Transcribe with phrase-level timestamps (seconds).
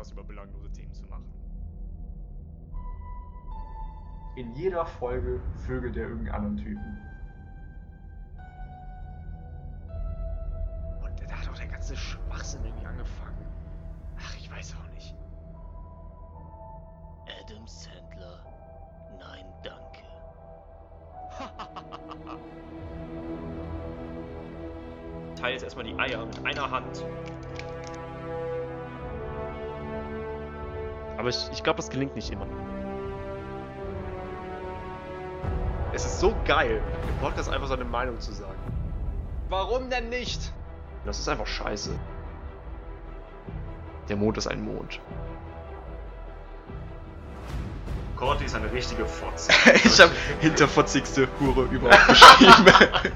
[0.00, 1.26] Podcast über belanglose Themen zu machen.
[4.36, 6.98] In jeder Folge vögelt er irgendeinen anderen Typen.
[11.04, 13.44] Und da hat auch der ganze Schwachsinn irgendwie angefangen.
[14.18, 15.14] Ach, ich weiß auch nicht.
[17.42, 18.46] Adam Sandler.
[19.18, 20.00] Nein, danke.
[25.36, 27.04] Teile jetzt erstmal die Eier mit einer Hand.
[31.20, 32.46] Aber ich, ich glaube, das gelingt nicht immer.
[35.92, 38.58] Es ist so geil, im Podcast einfach seine Meinung zu sagen.
[39.50, 40.50] Warum denn nicht?
[41.04, 41.90] Das ist einfach scheiße.
[44.08, 44.98] Der Mond ist ein Mond.
[48.16, 49.52] Cordy ist eine richtige Fotze.
[49.84, 52.64] ich habe hinterfotzigste Hure überhaupt geschrieben.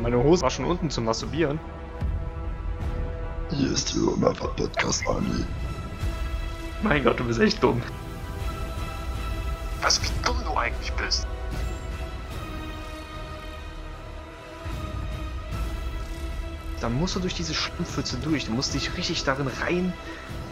[0.00, 1.60] Meine Hose war schon unten zum Masturbieren.
[3.50, 5.44] Hier ist der Mapper Podcast Ani.
[6.82, 7.82] Mein Gott, du bist echt dumm.
[9.82, 11.26] Was, wie dumm du eigentlich bist.
[16.80, 18.46] Dann musst du durch diese Schlammpfütze durch.
[18.46, 19.92] Du musst dich richtig darin rein.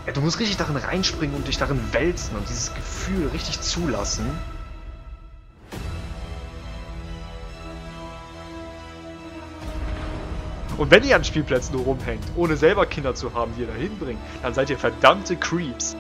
[0.07, 4.27] Ja, du musst richtig darin reinspringen und dich darin wälzen und dieses Gefühl richtig zulassen.
[10.77, 13.75] Und wenn ihr an Spielplätzen nur rumhängt, ohne selber Kinder zu haben, die ihr da
[13.75, 15.97] hinbringt, dann seid ihr verdammte Creeps.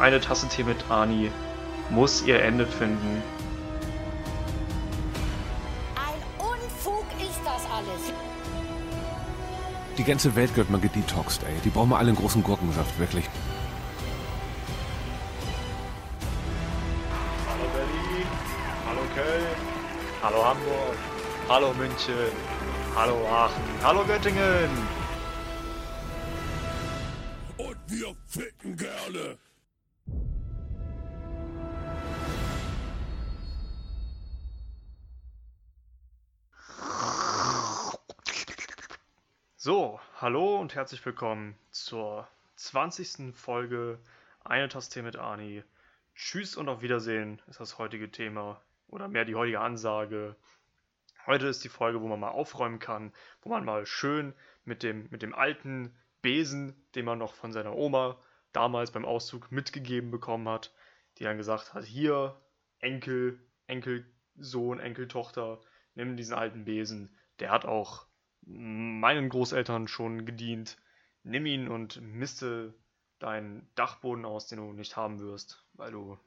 [0.00, 1.30] Eine Tasse Tee mit Ani
[1.90, 3.22] muss ihr Ende finden.
[5.94, 8.10] Ein Unfug ist das alles.
[9.98, 11.54] Die ganze Welt gehört mal gedetoxed, ey.
[11.64, 13.28] Die brauchen wir alle einen großen Gurkensaft, wirklich.
[17.46, 18.26] Hallo Berlin,
[18.88, 19.56] hallo Köln,
[20.22, 20.96] hallo Hamburg,
[21.46, 22.32] hallo München,
[22.96, 24.70] hallo Aachen, hallo Göttingen.
[27.58, 29.36] Und wir ficken gerne.
[39.62, 42.26] So, hallo und herzlich willkommen zur
[42.56, 43.36] 20.
[43.36, 43.98] Folge
[44.42, 45.62] Eine Tasse Tee mit Ani.
[46.14, 50.34] Tschüss und auf Wiedersehen ist das heutige Thema oder mehr die heutige Ansage.
[51.26, 53.12] Heute ist die Folge, wo man mal aufräumen kann,
[53.42, 54.32] wo man mal schön
[54.64, 58.18] mit dem, mit dem alten Besen, den man noch von seiner Oma
[58.54, 60.72] damals beim Auszug mitgegeben bekommen hat,
[61.18, 62.40] die dann gesagt hat, hier,
[62.78, 65.60] Enkel, Enkelsohn, Enkeltochter,
[65.94, 68.06] nimm diesen alten Besen, der hat auch
[68.42, 70.76] meinen Großeltern schon gedient.
[71.22, 72.74] Nimm ihn und misste
[73.18, 76.18] deinen Dachboden aus, den du nicht haben wirst, weil du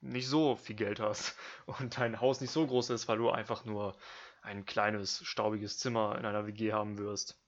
[0.00, 1.36] nicht so viel Geld hast
[1.66, 3.96] und dein Haus nicht so groß ist, weil du einfach nur
[4.42, 7.38] ein kleines, staubiges Zimmer in einer WG haben wirst.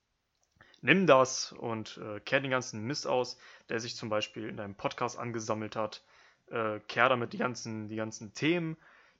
[0.82, 3.38] Nimm das und äh, kehr den ganzen Mist aus,
[3.68, 6.04] der sich zum Beispiel in deinem Podcast angesammelt hat.
[6.50, 8.76] Äh, kehr damit die ganzen, die ganzen Themen,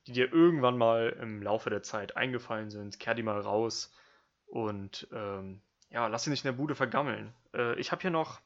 [0.06, 3.92] die dir irgendwann mal im Laufe der Zeit eingefallen sind, kehr die mal raus
[4.52, 7.32] und ähm, ja, lass sie nicht in der Bude vergammeln.
[7.54, 8.38] Äh, ich habe hier noch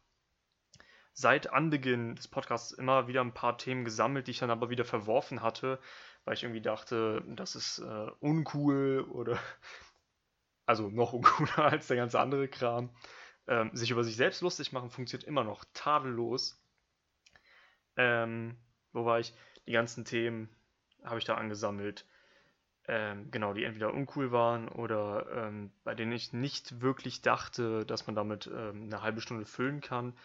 [1.15, 4.84] seit Anbeginn des Podcasts immer wieder ein paar Themen gesammelt, die ich dann aber wieder
[4.84, 5.81] verworfen hatte,
[6.25, 9.37] weil ich irgendwie dachte, das ist äh, uncool oder
[10.65, 12.91] also noch uncooler als der ganze andere Kram.
[13.49, 16.62] Ähm, sich über sich selbst lustig machen funktioniert immer noch tadellos.
[17.97, 18.56] Ähm,
[18.93, 19.34] wo war ich?
[19.66, 20.55] Die ganzen Themen
[21.03, 22.06] habe ich da angesammelt
[22.89, 28.07] ähm, genau, die entweder uncool waren oder ähm, bei denen ich nicht wirklich dachte, dass
[28.07, 30.17] man damit ähm, eine halbe Stunde füllen kann.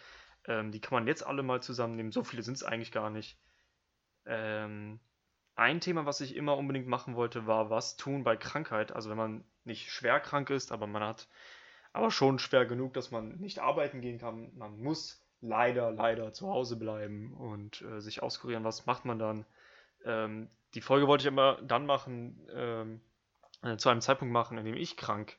[0.46, 2.12] Ähm, die kann man jetzt alle mal zusammennehmen.
[2.12, 3.36] So viele sind es eigentlich gar nicht.
[4.26, 5.00] Ähm,
[5.56, 8.92] ein Thema, was ich immer unbedingt machen wollte, war was tun bei Krankheit.
[8.92, 11.28] Also wenn man nicht schwer krank ist, aber man hat
[11.92, 14.56] aber schon schwer genug, dass man nicht arbeiten gehen kann.
[14.56, 18.64] Man muss leider, leider zu Hause bleiben und äh, sich auskurieren.
[18.64, 19.44] Was macht man dann?
[20.74, 23.00] Die Folge wollte ich aber dann machen, ähm,
[23.62, 25.38] äh, zu einem Zeitpunkt machen, in dem ich krank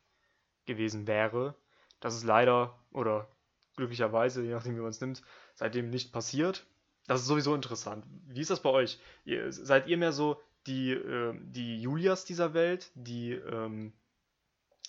[0.65, 1.56] gewesen wäre.
[2.00, 3.27] Das ist leider, oder
[3.75, 5.24] glücklicherweise, je nachdem wie man es nimmt,
[5.56, 6.65] seitdem nicht passiert.
[7.07, 8.06] Das ist sowieso interessant.
[8.27, 9.00] Wie ist das bei euch?
[9.25, 13.94] Ihr, seid ihr mehr so die, äh, die Julias dieser Welt, die, ähm,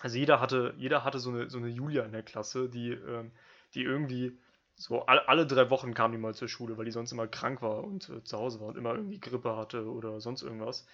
[0.01, 3.33] also jeder hatte, jeder hatte so eine, so eine Julia in der Klasse, die, ähm,
[3.75, 4.39] die irgendwie
[4.77, 7.63] so alle, alle drei Wochen kam die mal zur Schule, weil die sonst immer krank
[7.63, 10.87] war und äh, zu Hause war und immer irgendwie Grippe hatte oder sonst irgendwas.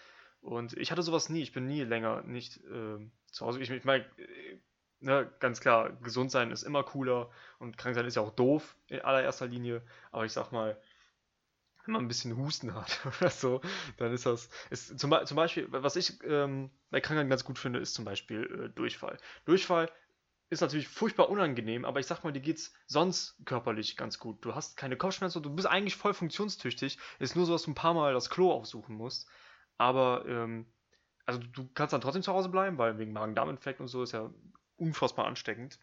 [0.43, 1.43] Und ich hatte sowas nie.
[1.43, 3.61] Ich bin nie länger nicht äh, zu Hause.
[3.61, 4.59] Ich, ich meine, äh,
[5.00, 8.77] ne, ganz klar, gesund sein ist immer cooler und krank sein ist ja auch doof
[8.87, 9.83] in allererster Linie.
[10.12, 10.81] Aber ich sag mal,
[11.85, 13.61] wenn man ein bisschen Husten hat oder so,
[13.97, 14.49] dann ist das.
[14.71, 18.67] Ist zum, zum Beispiel, was ich ähm, bei Krankheiten ganz gut finde, ist zum Beispiel
[18.67, 19.19] äh, Durchfall.
[19.44, 19.91] Durchfall
[20.50, 24.44] ist natürlich furchtbar unangenehm, aber ich sag mal, dir geht's sonst körperlich ganz gut.
[24.44, 26.99] Du hast keine Kopfschmerzen, du bist eigentlich voll funktionstüchtig.
[27.20, 29.29] Ist nur so, dass du ein paar Mal das Klo aufsuchen musst.
[29.79, 30.67] Aber, ähm,
[31.25, 34.29] also du kannst dann trotzdem zu Hause bleiben, weil wegen Magen-Darm-Infekt und so ist ja
[34.76, 35.79] unfassbar ansteckend.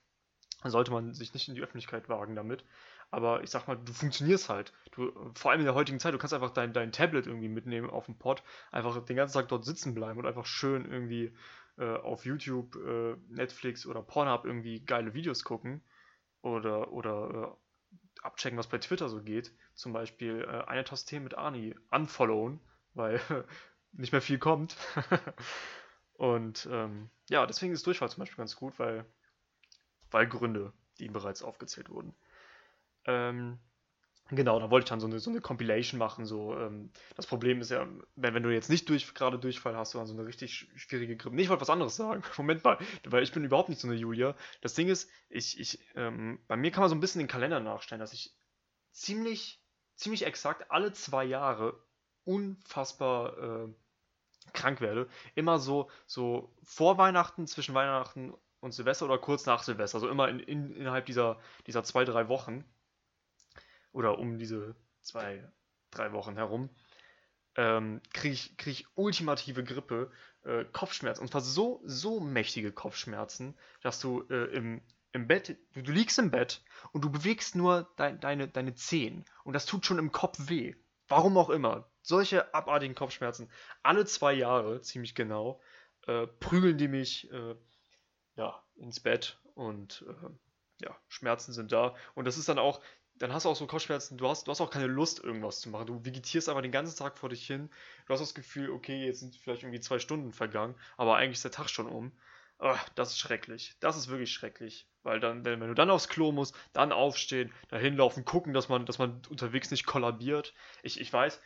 [0.63, 2.65] Da sollte man sich nicht in die Öffentlichkeit wagen damit.
[3.09, 4.73] Aber ich sag mal, du funktionierst halt.
[4.91, 7.89] Du, vor allem in der heutigen Zeit, du kannst einfach dein, dein Tablet irgendwie mitnehmen
[7.89, 11.33] auf den Pod, einfach den ganzen Tag dort sitzen bleiben und einfach schön irgendwie
[11.77, 15.81] äh, auf YouTube, äh, Netflix oder Pornhub irgendwie geile Videos gucken.
[16.41, 19.51] Oder, oder äh, abchecken, was bei Twitter so geht.
[19.73, 22.59] Zum Beispiel äh, eine Taste mit Ani unfollowen,
[22.93, 23.19] weil
[23.91, 24.77] nicht mehr viel kommt.
[26.13, 29.05] und ähm, ja, deswegen ist Durchfall zum Beispiel ganz gut, weil,
[30.11, 32.13] weil Gründe, die bereits aufgezählt wurden.
[33.05, 33.59] Ähm,
[34.29, 36.25] genau, da wollte ich dann so eine, so eine Compilation machen.
[36.25, 39.91] So, ähm, das Problem ist ja, wenn, wenn du jetzt nicht durch, gerade Durchfall hast,
[39.91, 41.35] sondern so eine richtig sch- schwierige Grippe.
[41.35, 42.23] Nee, ich wollte was anderes sagen.
[42.37, 44.35] Moment mal, weil ich bin überhaupt nicht so eine Julia.
[44.61, 47.59] Das Ding ist, ich, ich, ähm, bei mir kann man so ein bisschen den Kalender
[47.59, 48.35] nachstellen, dass ich
[48.91, 49.61] ziemlich,
[49.95, 51.81] ziemlich exakt alle zwei Jahre
[52.25, 53.73] unfassbar äh,
[54.53, 55.07] krank werde.
[55.35, 59.97] Immer so, so vor Weihnachten, zwischen Weihnachten und Silvester oder kurz nach Silvester.
[59.97, 62.65] Also immer in, in, innerhalb dieser, dieser zwei, drei Wochen.
[63.97, 65.43] Oder um diese zwei,
[65.89, 66.69] drei Wochen herum.
[67.55, 70.11] Ähm, kriege ich, krieg ich ultimative Grippe,
[70.43, 71.23] äh, Kopfschmerzen.
[71.23, 74.83] Und zwar so, so mächtige Kopfschmerzen, dass du äh, im,
[75.13, 79.25] im Bett, du, du liegst im Bett und du bewegst nur dein, deine, deine Zehen.
[79.43, 80.75] Und das tut schon im Kopf weh.
[81.07, 81.89] Warum auch immer.
[82.03, 83.49] Solche abartigen Kopfschmerzen.
[83.81, 85.59] Alle zwei Jahre, ziemlich genau,
[86.05, 87.55] äh, prügeln die mich äh,
[88.35, 91.95] ja, ins Bett und äh, ja, Schmerzen sind da.
[92.13, 92.79] Und das ist dann auch,
[93.19, 95.69] dann hast du auch so Kopfschmerzen, du hast, du hast auch keine Lust, irgendwas zu
[95.69, 95.87] machen.
[95.87, 97.69] Du vegetierst aber den ganzen Tag vor dich hin.
[98.05, 101.43] Du hast das Gefühl, okay, jetzt sind vielleicht irgendwie zwei Stunden vergangen, aber eigentlich ist
[101.43, 102.11] der Tag schon um.
[102.59, 103.75] Ah, das ist schrecklich.
[103.79, 104.87] Das ist wirklich schrecklich.
[105.03, 108.67] Weil dann, wenn wenn du dann aufs Klo musst, dann aufstehen, dahin laufen, gucken, dass
[108.67, 110.53] man, dass man unterwegs nicht kollabiert.
[110.81, 111.39] Ich, ich weiß,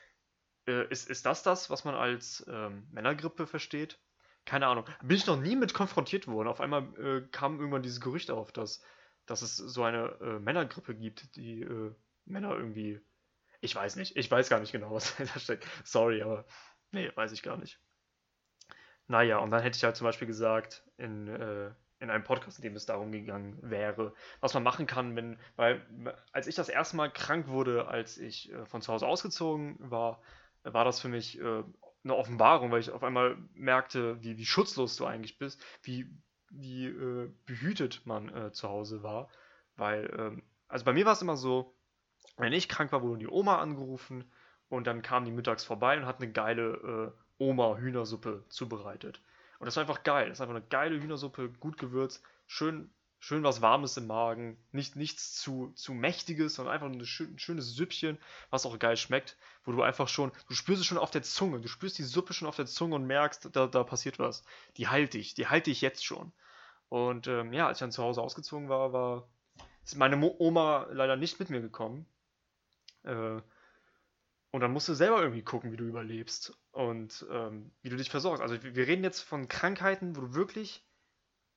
[0.68, 4.00] äh, ist, ist das das, was man als ähm, Männergrippe versteht?
[4.45, 4.85] Keine Ahnung.
[5.03, 6.47] Bin ich noch nie mit konfrontiert worden.
[6.47, 8.81] Auf einmal äh, kam irgendwann dieses Gerücht auf, dass,
[9.25, 11.94] dass es so eine äh, Männergrippe gibt, die äh,
[12.25, 13.01] Männer irgendwie.
[13.62, 14.18] Ich weiß nicht.
[14.18, 15.68] Ich weiß gar nicht genau, was dahinter steckt.
[15.83, 16.45] Sorry, aber
[16.91, 17.79] nee, weiß ich gar nicht.
[19.07, 22.63] Naja, und dann hätte ich halt zum Beispiel gesagt, in, äh, in einem Podcast, in
[22.63, 25.85] dem es darum gegangen wäre, was man machen kann, wenn, weil
[26.31, 30.21] als ich das erste Mal krank wurde, als ich äh, von zu Hause ausgezogen war,
[30.63, 31.63] war das für mich äh,
[32.03, 36.09] eine Offenbarung, weil ich auf einmal merkte, wie, wie schutzlos du eigentlich bist, wie,
[36.51, 39.30] wie äh, behütet man äh, zu Hause war.
[39.75, 41.74] Weil, ähm, also bei mir war es immer so,
[42.38, 44.31] wenn ich krank war, wurde die Oma angerufen
[44.69, 49.21] und dann kam die mittags vorbei und hat eine geile äh, Oma-Hühnersuppe zubereitet.
[49.59, 50.30] Und das war einfach geil.
[50.30, 54.95] Das ist einfach eine geile Hühnersuppe, gut gewürzt, schön, schön was Warmes im Magen, nicht,
[54.95, 58.18] nichts zu, zu Mächtiges, sondern einfach ein, schön, schönes Süppchen,
[58.50, 61.62] was auch geil schmeckt, wo du einfach schon, du spürst es schon auf der Zunge,
[61.62, 64.44] du spürst die Suppe schon auf der Zunge und merkst, da, da passiert was.
[64.77, 66.33] Die halte ich, die halte ich jetzt schon.
[66.89, 69.29] Und ähm, ja, als ich dann zu Hause ausgezogen war, war
[69.83, 72.07] ist meine Mo Oma leider nicht mit mir gekommen.
[73.03, 73.39] Äh,
[74.50, 78.09] und dann musst du selber irgendwie gucken, wie du überlebst und ähm, wie du dich
[78.09, 78.42] versorgst.
[78.42, 80.83] Also wir reden jetzt von Krankheiten, wo du wirklich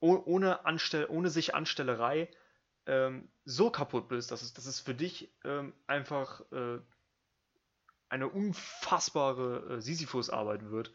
[0.05, 2.29] ohne, Anstell ohne sich Anstellerei
[2.87, 6.79] ähm, so kaputt bist, dass es, dass es für dich ähm, einfach äh,
[8.09, 10.93] eine unfassbare äh, Sisyphus-Arbeit wird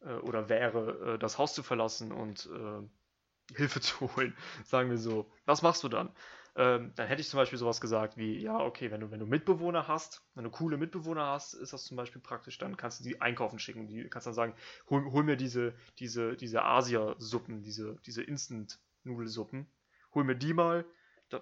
[0.00, 4.98] äh, oder wäre, äh, das Haus zu verlassen und äh, Hilfe zu holen, sagen wir
[4.98, 5.30] so.
[5.44, 6.10] Was machst du dann?
[6.54, 9.26] Ähm, dann hätte ich zum Beispiel sowas gesagt wie, ja, okay, wenn du, wenn du
[9.26, 13.04] Mitbewohner hast, wenn du coole Mitbewohner hast, ist das zum Beispiel praktisch, dann kannst du
[13.04, 13.86] die einkaufen schicken.
[13.86, 14.54] Die kannst dann sagen,
[14.90, 19.66] hol, hol mir diese, diese, diese Asia-Suppen, diese, diese Instant-Nudelsuppen,
[20.14, 20.84] hol mir die mal.
[21.30, 21.40] Da,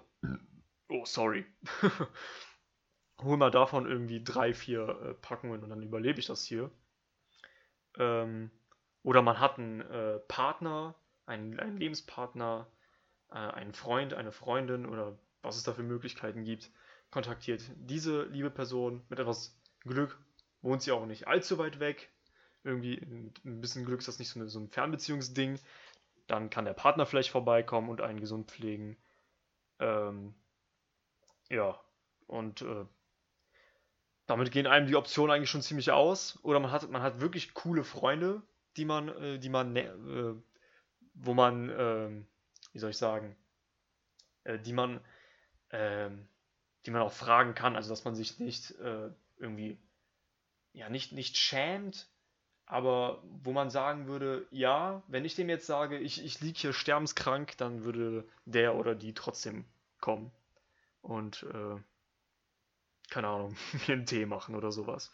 [0.87, 1.45] oh, sorry.
[3.21, 6.71] hol mal davon irgendwie drei, vier äh, Packungen und dann überlebe ich das hier.
[7.97, 8.49] Ähm,
[9.03, 12.67] oder man hat einen äh, Partner, einen, einen Lebenspartner,
[13.31, 16.69] äh, einen Freund, eine Freundin oder was es da für Möglichkeiten gibt,
[17.09, 19.01] kontaktiert diese liebe Person.
[19.09, 20.17] Mit etwas Glück
[20.61, 22.11] wohnt sie auch nicht allzu weit weg.
[22.63, 25.59] Irgendwie mit ein bisschen Glück ist das nicht so, eine, so ein Fernbeziehungsding.
[26.27, 28.97] Dann kann der Partner vielleicht vorbeikommen und einen gesund pflegen.
[29.79, 30.35] Ähm,
[31.49, 31.79] ja,
[32.27, 32.85] und äh,
[34.27, 36.39] damit gehen einem die Optionen eigentlich schon ziemlich aus.
[36.43, 38.41] Oder man hat, man hat wirklich coole Freunde,
[38.77, 40.33] die man, äh, die man, äh,
[41.15, 42.27] wo man, ähm,
[42.73, 43.35] wie soll ich sagen,
[44.43, 44.99] äh, die man,
[45.71, 46.27] ähm,
[46.85, 47.75] die man auch fragen kann.
[47.75, 49.77] Also dass man sich nicht äh, irgendwie
[50.73, 52.07] ja, nicht, nicht schämt,
[52.65, 56.73] aber wo man sagen würde, ja, wenn ich dem jetzt sage, ich, ich liege hier
[56.73, 59.65] sterbenskrank, dann würde der oder die trotzdem
[59.99, 60.31] kommen
[61.01, 61.75] und, äh,
[63.09, 65.11] keine Ahnung, mir einen Tee machen oder sowas.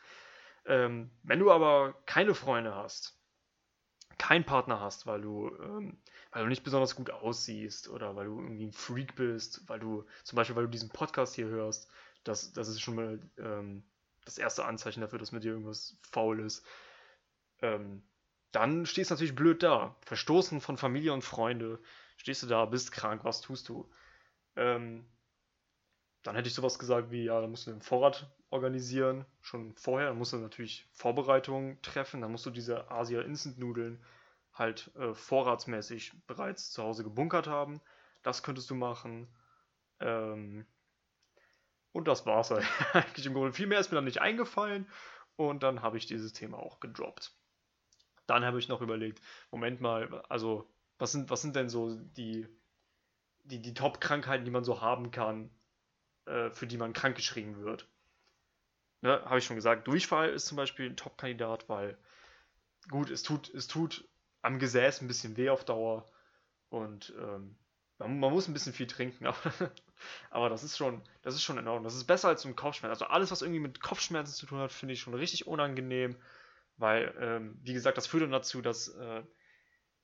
[0.66, 3.17] Ähm, wenn du aber keine Freunde hast,
[4.18, 5.98] keinen Partner hast, weil du, ähm,
[6.32, 10.06] weil du nicht besonders gut aussiehst oder weil du irgendwie ein Freak bist, weil du,
[10.24, 11.90] zum Beispiel, weil du diesen Podcast hier hörst,
[12.24, 13.84] das, das ist schon mal ähm,
[14.26, 16.66] das erste Anzeichen dafür, dass mit dir irgendwas faul ist.
[17.62, 18.04] Ähm,
[18.52, 19.96] dann stehst du natürlich blöd da.
[20.06, 21.80] Verstoßen von Familie und Freunde.
[22.18, 23.90] Stehst du da, bist krank, was tust du?
[24.56, 25.06] Ähm,
[26.24, 30.10] dann hätte ich sowas gesagt wie, ja, da musst du den Vorrat organisieren, schon vorher.
[30.10, 32.22] Dann musst du natürlich Vorbereitungen treffen.
[32.22, 34.04] Dann musst du diese Asia Instant Nudeln
[34.54, 37.82] halt äh, vorratsmäßig bereits zu Hause gebunkert haben.
[38.24, 39.28] Das könntest du machen.
[40.00, 40.66] Ähm,
[41.92, 42.52] und das war's
[42.94, 43.54] eigentlich im Grunde.
[43.54, 44.90] Viel mehr ist mir dann nicht eingefallen.
[45.36, 47.32] Und dann habe ich dieses Thema auch gedroppt.
[48.26, 49.22] Dann habe ich noch überlegt,
[49.52, 52.48] Moment mal, also was sind, was sind denn so die,
[53.44, 55.50] die, die Top-Krankheiten, die man so haben kann,
[56.28, 57.88] äh, für die man krankgeschrieben wird?
[59.02, 61.98] Ne, habe ich schon gesagt, Durchfall ist zum Beispiel ein Top-Kandidat, weil
[62.90, 64.08] gut, es tut, es tut
[64.42, 66.10] am Gesäß ein bisschen weh auf Dauer
[66.70, 67.56] und ähm,
[68.00, 69.54] man, man, muss ein bisschen viel trinken, aber,
[70.30, 71.84] aber das ist schon, das ist schon in Ordnung.
[71.84, 73.02] Das ist besser als ein Kopfschmerz.
[73.02, 76.16] Also alles, was irgendwie mit Kopfschmerzen zu tun hat, finde ich schon richtig unangenehm,
[76.78, 79.24] weil, ähm, wie gesagt, das führt dann dazu, dass, äh,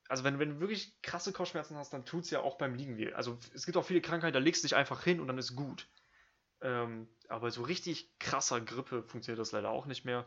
[0.07, 2.97] also wenn, wenn du wirklich krasse Kopfschmerzen hast, dann tut es ja auch beim Liegen
[2.97, 3.13] weh.
[3.13, 5.55] Also es gibt auch viele Krankheiten, da legst du dich einfach hin und dann ist
[5.55, 5.87] gut.
[6.63, 10.25] Ähm, aber so richtig krasser Grippe funktioniert das leider auch nicht mehr.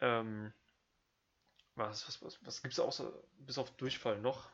[0.00, 0.52] Ähm,
[1.74, 4.50] was was, was, was gibt es außer, bis auf Durchfall noch?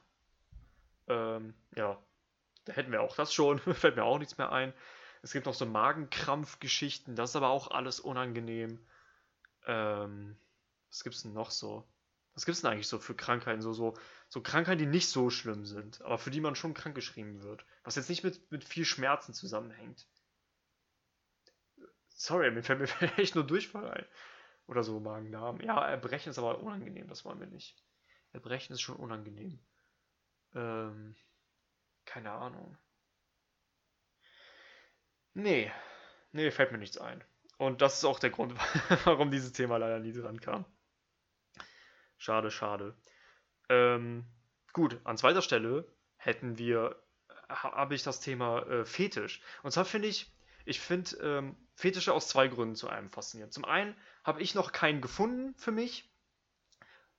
[1.08, 2.00] Ähm, ja,
[2.64, 4.72] da hätten wir auch das schon, fällt mir auch nichts mehr ein.
[5.22, 8.78] Es gibt noch so Magenkrampfgeschichten, das ist aber auch alles unangenehm.
[9.66, 10.36] Ähm,
[10.88, 11.86] was es denn noch so?
[12.34, 13.60] Was gibt es denn eigentlich so für Krankheiten?
[13.60, 13.94] So, so,
[14.28, 17.66] so Krankheiten, die nicht so schlimm sind, aber für die man schon krankgeschrieben wird.
[17.82, 20.06] Was jetzt nicht mit, mit viel Schmerzen zusammenhängt.
[22.20, 24.04] Sorry, mir fällt mir echt nur Durchfall ein.
[24.66, 25.62] Oder so Magen-Darm.
[25.62, 27.82] Ja, Erbrechen ist aber unangenehm, das wollen wir nicht.
[28.32, 29.58] Erbrechen ist schon unangenehm.
[30.54, 31.16] Ähm,
[32.04, 32.76] keine Ahnung.
[35.32, 35.72] Nee,
[36.32, 37.24] nee, fällt mir nichts ein.
[37.56, 38.54] Und das ist auch der Grund,
[39.04, 40.66] warum dieses Thema leider nie dran kam.
[42.18, 42.94] Schade, schade.
[43.70, 44.26] Ähm,
[44.74, 47.02] gut, an zweiter Stelle hätten wir,
[47.48, 49.40] habe ich das Thema äh, Fetisch.
[49.62, 50.30] Und zwar finde ich,
[50.66, 53.54] ich finde ähm, Fetische aus zwei Gründen zu einem faszinierend.
[53.54, 56.10] Zum einen habe ich noch keinen gefunden für mich.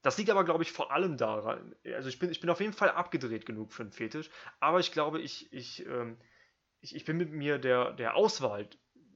[0.03, 1.75] Das liegt aber, glaube ich, vor allem daran.
[1.83, 4.91] Also ich bin, ich bin auf jeden Fall abgedreht genug für einen Fetisch, aber ich
[4.91, 6.17] glaube, ich, ich, ähm,
[6.79, 8.67] ich, ich bin mit mir der, der Auswahl,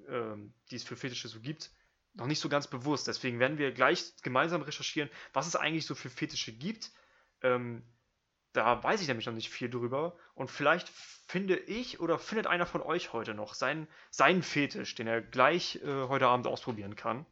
[0.08, 1.72] ähm, die es für Fetische so gibt,
[2.14, 3.08] noch nicht so ganz bewusst.
[3.08, 6.92] Deswegen werden wir gleich gemeinsam recherchieren, was es eigentlich so für Fetische gibt.
[7.42, 7.84] Ähm,
[8.55, 10.15] da weiß ich nämlich noch nicht viel drüber.
[10.33, 15.07] Und vielleicht finde ich oder findet einer von euch heute noch seinen, seinen Fetisch, den
[15.07, 17.25] er gleich äh, heute Abend ausprobieren kann.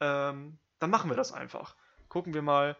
[0.00, 1.76] Ähm, dann machen wir das einfach.
[2.08, 2.76] Gucken wir mal.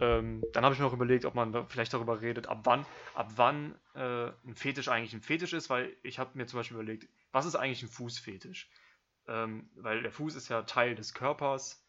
[0.00, 2.86] Ähm, dann habe ich mir noch überlegt, ob man da vielleicht darüber redet, ab wann,
[3.14, 6.76] ab wann äh, ein Fetisch eigentlich ein Fetisch ist, weil ich habe mir zum Beispiel
[6.76, 8.70] überlegt, was ist eigentlich ein Fußfetisch?
[9.26, 11.82] Ähm, weil der Fuß ist ja Teil des Körpers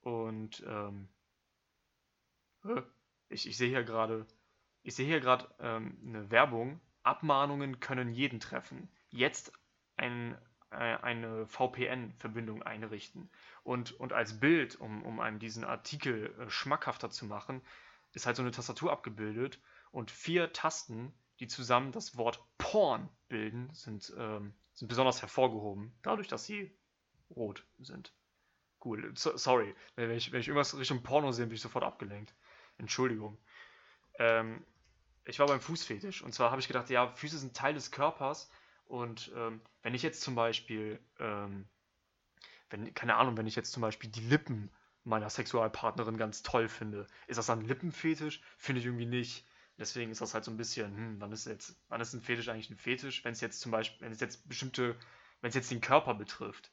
[0.00, 1.08] und ähm,
[3.28, 4.26] ich, ich sehe hier gerade,
[4.82, 6.80] ich sehe hier gerade ähm, eine Werbung.
[7.02, 8.88] Abmahnungen können jeden treffen.
[9.10, 9.52] Jetzt
[9.96, 10.36] ein,
[10.70, 13.30] äh, eine VPN-Verbindung einrichten.
[13.62, 17.62] Und, und als Bild, um, um einem diesen Artikel äh, schmackhafter zu machen,
[18.12, 23.68] ist halt so eine Tastatur abgebildet und vier Tasten, die zusammen das Wort Porn bilden,
[23.72, 26.74] sind, ähm, sind besonders hervorgehoben, dadurch, dass sie
[27.30, 28.12] rot sind.
[28.84, 32.34] Cool, so, sorry, wenn ich, wenn ich irgendwas Richtung Porno sehe, bin ich sofort abgelenkt.
[32.78, 33.38] Entschuldigung.
[34.18, 34.64] Ähm,
[35.24, 38.50] ich war beim Fußfetisch und zwar habe ich gedacht, ja, Füße sind Teil des Körpers
[38.86, 41.66] und ähm, wenn ich jetzt zum Beispiel, ähm,
[42.70, 44.70] wenn, keine Ahnung, wenn ich jetzt zum Beispiel die Lippen
[45.04, 48.42] meiner Sexualpartnerin ganz toll finde, ist das dann ein Lippenfetisch?
[48.56, 49.46] Finde ich irgendwie nicht.
[49.78, 52.48] Deswegen ist das halt so ein bisschen, hm, wann ist jetzt, wann ist ein Fetisch
[52.48, 54.96] eigentlich ein Fetisch, wenn es jetzt zum Beispiel, wenn es jetzt bestimmte,
[55.40, 56.72] wenn es jetzt den Körper betrifft.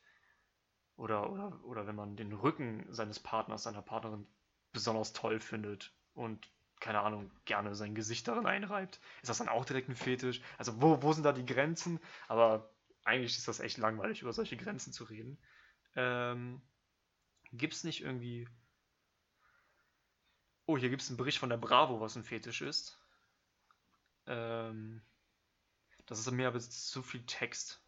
[0.95, 4.27] Oder, oder, oder wenn man den Rücken seines Partners, seiner Partnerin
[4.73, 6.49] besonders toll findet und
[6.79, 8.99] keine Ahnung, gerne sein Gesicht darin einreibt.
[9.21, 10.41] Ist das dann auch direkt ein Fetisch?
[10.57, 11.97] Also wo, wo sind da die Grenzen?
[12.27, 12.73] Aber
[13.05, 15.37] eigentlich ist das echt langweilig, über solche Grenzen zu reden.
[15.95, 16.61] Ähm,
[17.53, 18.49] gibt es nicht irgendwie...
[20.65, 22.99] Oh, hier gibt es einen Bericht von der Bravo, was ein Fetisch ist.
[24.25, 25.01] Ähm,
[26.05, 27.82] das ist mir aber zu viel Text.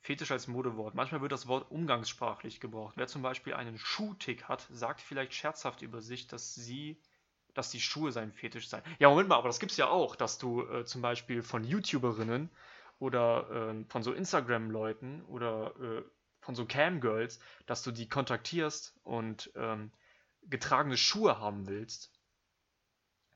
[0.00, 0.94] Fetisch als Modewort.
[0.94, 2.94] Manchmal wird das Wort umgangssprachlich gebraucht.
[2.96, 7.00] Wer zum Beispiel einen Schuhtick hat, sagt vielleicht scherzhaft über sich, dass sie,
[7.54, 8.82] dass die Schuhe sein Fetisch seien.
[8.98, 12.50] Ja, Moment mal, aber das gibt's ja auch, dass du äh, zum Beispiel von YouTuberinnen
[12.98, 16.02] oder äh, von so Instagram-Leuten oder äh,
[16.40, 19.90] von so Cam-Girls, dass du die kontaktierst und ähm,
[20.44, 22.12] getragene Schuhe haben willst.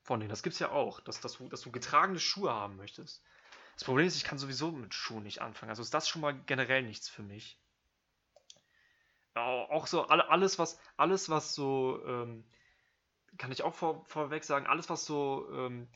[0.02, 0.30] Von denen.
[0.30, 3.22] Das gibt's ja auch, dass, dass, dass du getragene Schuhe haben möchtest.
[3.80, 5.70] Das Problem ist, ich kann sowieso mit Schuhen nicht anfangen.
[5.70, 7.58] Also ist das schon mal generell nichts für mich.
[9.32, 12.44] Auch so alles, was, alles, was so, ähm,
[13.38, 15.88] kann ich auch vor, vorweg sagen, alles, was so ähm,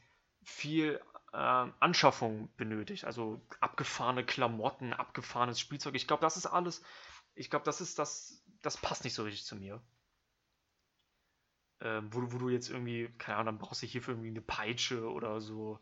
[0.42, 0.98] viel
[1.34, 3.04] äh, Anschaffung benötigt.
[3.04, 5.94] Also abgefahrene Klamotten, abgefahrenes Spielzeug.
[5.94, 6.82] Ich glaube, das ist alles.
[7.34, 8.42] Ich glaube, das ist das.
[8.62, 9.82] Das passt nicht so richtig zu mir.
[11.82, 15.06] Ähm, wo, wo du jetzt irgendwie, keine Ahnung, dann brauchst du hierfür irgendwie eine Peitsche
[15.12, 15.78] oder so.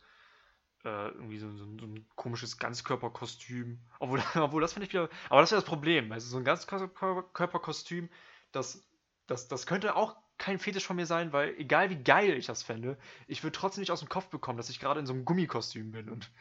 [0.85, 3.79] Äh, irgendwie so, so, so, ein komisches Ganzkörperkostüm.
[4.01, 5.09] Obwohl, obwohl das finde ich wieder.
[5.29, 6.11] Aber das wäre das Problem.
[6.11, 8.09] Also so ein Ganzkörperkostüm,
[8.51, 8.85] das,
[9.29, 12.65] das, das könnte auch kein Fetisch von mir sein, weil egal wie geil ich das
[12.65, 12.99] fände,
[13.29, 15.93] ich würde trotzdem nicht aus dem Kopf bekommen, dass ich gerade in so einem Gummikostüm
[15.93, 16.33] bin und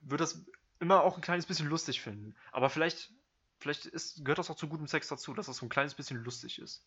[0.00, 0.46] würde das
[0.80, 2.34] immer auch ein kleines bisschen lustig finden.
[2.52, 3.12] Aber vielleicht,
[3.58, 6.24] vielleicht ist, gehört das auch zu gutem Sex dazu, dass das so ein kleines bisschen
[6.24, 6.86] lustig ist.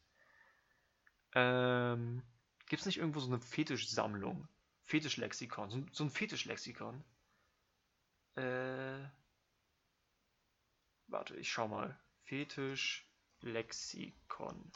[1.34, 2.24] Ähm,
[2.68, 4.48] Gibt es nicht irgendwo so eine Fetischsammlung?
[4.84, 5.70] Fetischlexikon?
[5.70, 7.04] So, so ein Fetischlexikon?
[8.36, 9.00] Äh.
[11.08, 12.00] Warte, ich schau mal.
[12.24, 14.72] Fetischlexikon.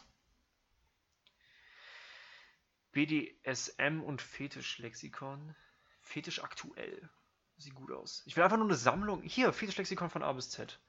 [2.91, 5.55] BDSM und Fetischlexikon.
[6.01, 7.09] Fetisch aktuell.
[7.57, 8.21] Sieht gut aus.
[8.25, 9.21] Ich will einfach nur eine Sammlung.
[9.21, 10.81] Hier, Fetischlexikon von A bis Z.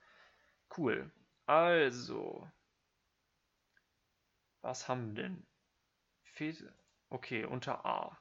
[0.77, 1.13] Cool.
[1.47, 2.51] Also.
[4.63, 5.47] Was haben wir denn?
[6.25, 6.65] Fet
[7.09, 8.19] okay, unter A.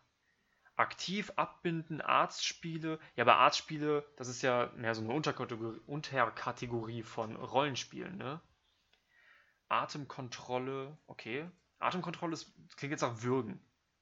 [0.77, 2.99] Aktiv abbinden, Arztspiele.
[3.15, 8.41] Ja, bei Arztspiele, das ist ja mehr so eine Unterkategorie, Unterkategorie von Rollenspielen, ne?
[9.69, 11.49] Atemkontrolle, okay.
[11.79, 13.59] Atemkontrolle ist, klingt jetzt nach Würgen.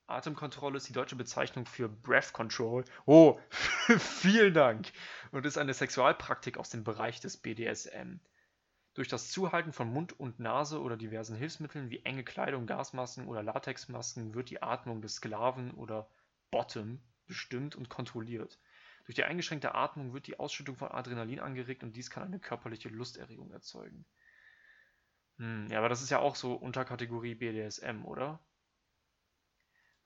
[0.07, 2.83] Atemkontrolle ist die deutsche Bezeichnung für Breath Control.
[3.05, 3.39] Oh,
[3.97, 4.91] vielen Dank.
[5.31, 8.19] Und ist eine Sexualpraktik aus dem Bereich des BDSM.
[8.95, 13.41] Durch das Zuhalten von Mund und Nase oder diversen Hilfsmitteln wie enge Kleidung, Gasmasken oder
[13.41, 16.07] Latexmasken wird die Atmung des Sklaven oder
[16.53, 18.59] Bottom bestimmt und kontrolliert.
[19.05, 22.89] Durch die eingeschränkte Atmung wird die Ausschüttung von Adrenalin angeregt und dies kann eine körperliche
[22.89, 24.05] Lusterregung erzeugen.
[25.39, 28.39] Hm, ja, aber das ist ja auch so Unterkategorie BDSM, oder?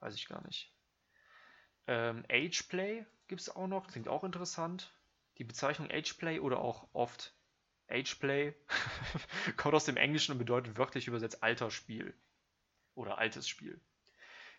[0.00, 0.72] Weiß ich gar nicht.
[1.86, 4.90] Ähm, Ageplay gibt es auch noch, klingt auch interessant.
[5.36, 7.34] Die Bezeichnung Ageplay oder auch oft
[7.88, 8.54] Ageplay
[9.58, 12.14] kommt aus dem Englischen und bedeutet wörtlich übersetzt alter Spiel
[12.94, 13.78] oder altes Spiel.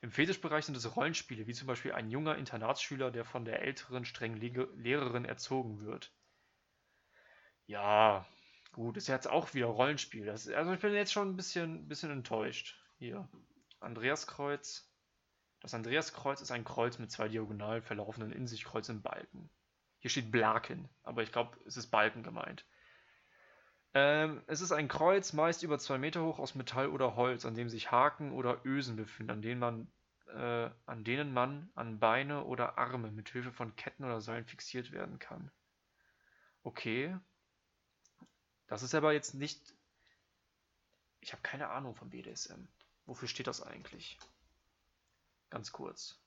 [0.01, 4.05] Im Fetischbereich sind es Rollenspiele, wie zum Beispiel ein junger Internatsschüler, der von der älteren,
[4.05, 6.13] strengen Lehrerin erzogen wird.
[7.65, 8.25] Ja,
[8.71, 10.25] gut, ist jetzt auch wieder Rollenspiel.
[10.25, 12.81] Das, also ich bin jetzt schon ein bisschen, bisschen enttäuscht.
[12.97, 13.27] Hier,
[13.79, 14.89] Andreaskreuz.
[15.59, 19.49] Das Andreaskreuz ist ein Kreuz mit zwei diagonal verlaufenden in sich kreuzenden Balken.
[19.99, 22.65] Hier steht Blaken, aber ich glaube, es ist Balken gemeint.
[23.93, 27.55] Ähm, es ist ein Kreuz, meist über zwei Meter hoch, aus Metall oder Holz, an
[27.55, 29.91] dem sich Haken oder Ösen befinden, an denen man,
[30.27, 34.91] äh, an denen man an Beine oder Arme mit Hilfe von Ketten oder Seilen fixiert
[34.91, 35.51] werden kann.
[36.63, 37.17] Okay.
[38.67, 39.73] Das ist aber jetzt nicht.
[41.21, 42.67] Ich habe keine Ahnung von BDSM.
[43.05, 44.19] Wofür steht das eigentlich?
[45.49, 46.21] Ganz kurz.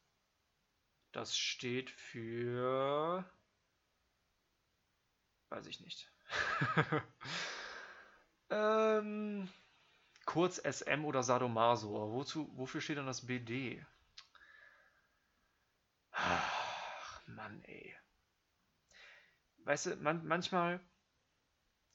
[1.12, 3.25] Das steht für...
[5.51, 6.12] Weiß ich nicht.
[8.51, 9.49] ähm,
[10.25, 12.12] kurz SM oder Sadomaso.
[12.12, 13.85] Wozu, wofür steht dann das BD?
[16.12, 17.95] Ach, Mann, ey.
[19.64, 20.81] Weißt du, man, manchmal...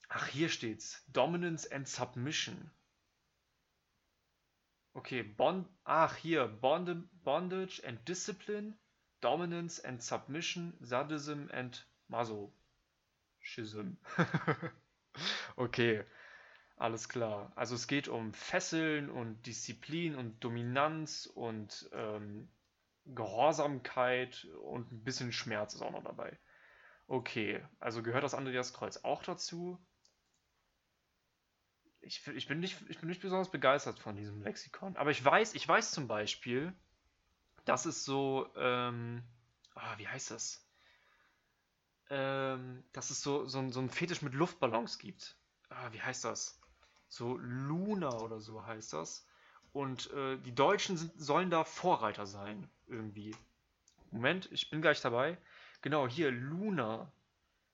[0.09, 1.03] Ach, hier steht's.
[1.07, 2.71] Dominance and Submission.
[4.97, 8.79] Okay, Bond, ach hier, Bond, Bondage and Discipline,
[9.21, 11.85] Dominance and Submission, Sadism and
[13.47, 13.97] Masochism.
[15.55, 16.03] okay,
[16.75, 17.51] alles klar.
[17.55, 22.49] Also es geht um Fesseln und Disziplin und Dominanz und ähm,
[23.05, 26.37] Gehorsamkeit und ein bisschen Schmerz ist auch noch dabei.
[27.07, 29.79] Okay, also gehört das Andreas Kreuz auch dazu?
[32.01, 34.95] ich, ich, bin nicht, ich bin nicht besonders begeistert von diesem Lexikon.
[34.95, 36.73] Aber ich weiß, ich weiß zum Beispiel,
[37.65, 39.23] dass es so, ähm,
[39.75, 40.66] ah, wie heißt das?
[42.09, 45.37] Ähm, dass es so, so, so ein Fetisch mit Luftballons gibt.
[45.69, 46.59] Ah, wie heißt das?
[47.09, 49.27] So Luna oder so heißt das.
[49.73, 53.35] Und äh, die Deutschen sind, sollen da Vorreiter sein, irgendwie.
[54.11, 55.37] Moment, ich bin gleich dabei.
[55.81, 57.11] Genau, hier, Luna.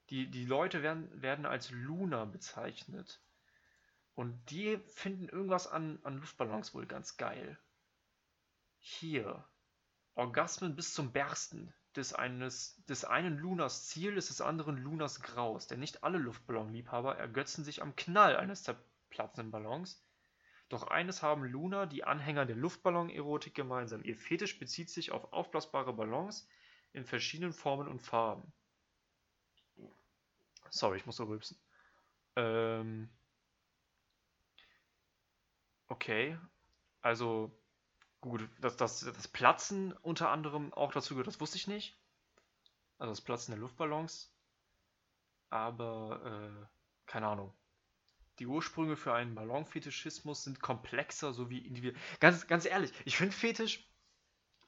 [0.09, 3.21] die, die Leute werden, werden als Luna bezeichnet.
[4.15, 7.57] Und die finden irgendwas an, an Luftballons wohl ganz geil.
[8.79, 9.43] Hier.
[10.15, 15.67] Orgasmen bis zum Bersten des, eines, des einen Lunas Ziel ist des anderen Lunas Graus,
[15.67, 20.03] denn nicht alle Luftballonliebhaber ergötzen sich am Knall eines zerplatzenden Ballons.
[20.69, 24.03] Doch eines haben Luna, die Anhänger der Luftballon-Erotik, gemeinsam.
[24.03, 26.47] Ihr Fetisch bezieht sich auf aufblasbare Ballons
[26.93, 28.51] in verschiedenen Formen und Farben.
[30.69, 31.59] Sorry, ich muss so rülpsen.
[32.35, 33.09] Ähm.
[35.87, 36.39] Okay.
[37.01, 37.51] Also,
[38.29, 41.97] gut, dass das, das Platzen unter anderem auch dazu gehört, das wusste ich nicht.
[42.97, 44.33] Also das Platzen der Luftballons.
[45.49, 46.65] Aber, äh,
[47.05, 47.53] keine Ahnung.
[48.39, 52.01] Die Ursprünge für einen Ballonfetischismus sind komplexer sowie individuell.
[52.19, 53.87] Ganz, ganz ehrlich, ich finde Fetisch,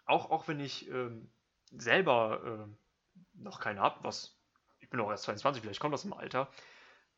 [0.06, 1.32] auch, auch wenn ich ähm,
[1.72, 2.78] selber ähm,
[3.34, 4.38] noch keinen habe, was
[4.80, 6.48] ich bin auch erst 22, vielleicht kommt das im Alter,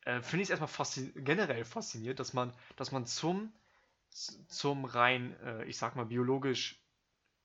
[0.04, 3.52] äh, finde ich es erstmal faszi generell fasziniert, dass man, dass man zum,
[4.10, 6.82] zum rein, äh, ich sag mal, biologisch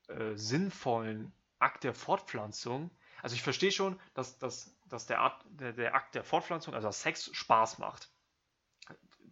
[0.08, 2.90] äh, sinnvollen Akt der Fortpflanzung,
[3.22, 6.90] also ich verstehe schon, dass, dass, dass der, Art, der, der Akt der Fortpflanzung, also
[6.90, 8.10] Sex, Spaß macht.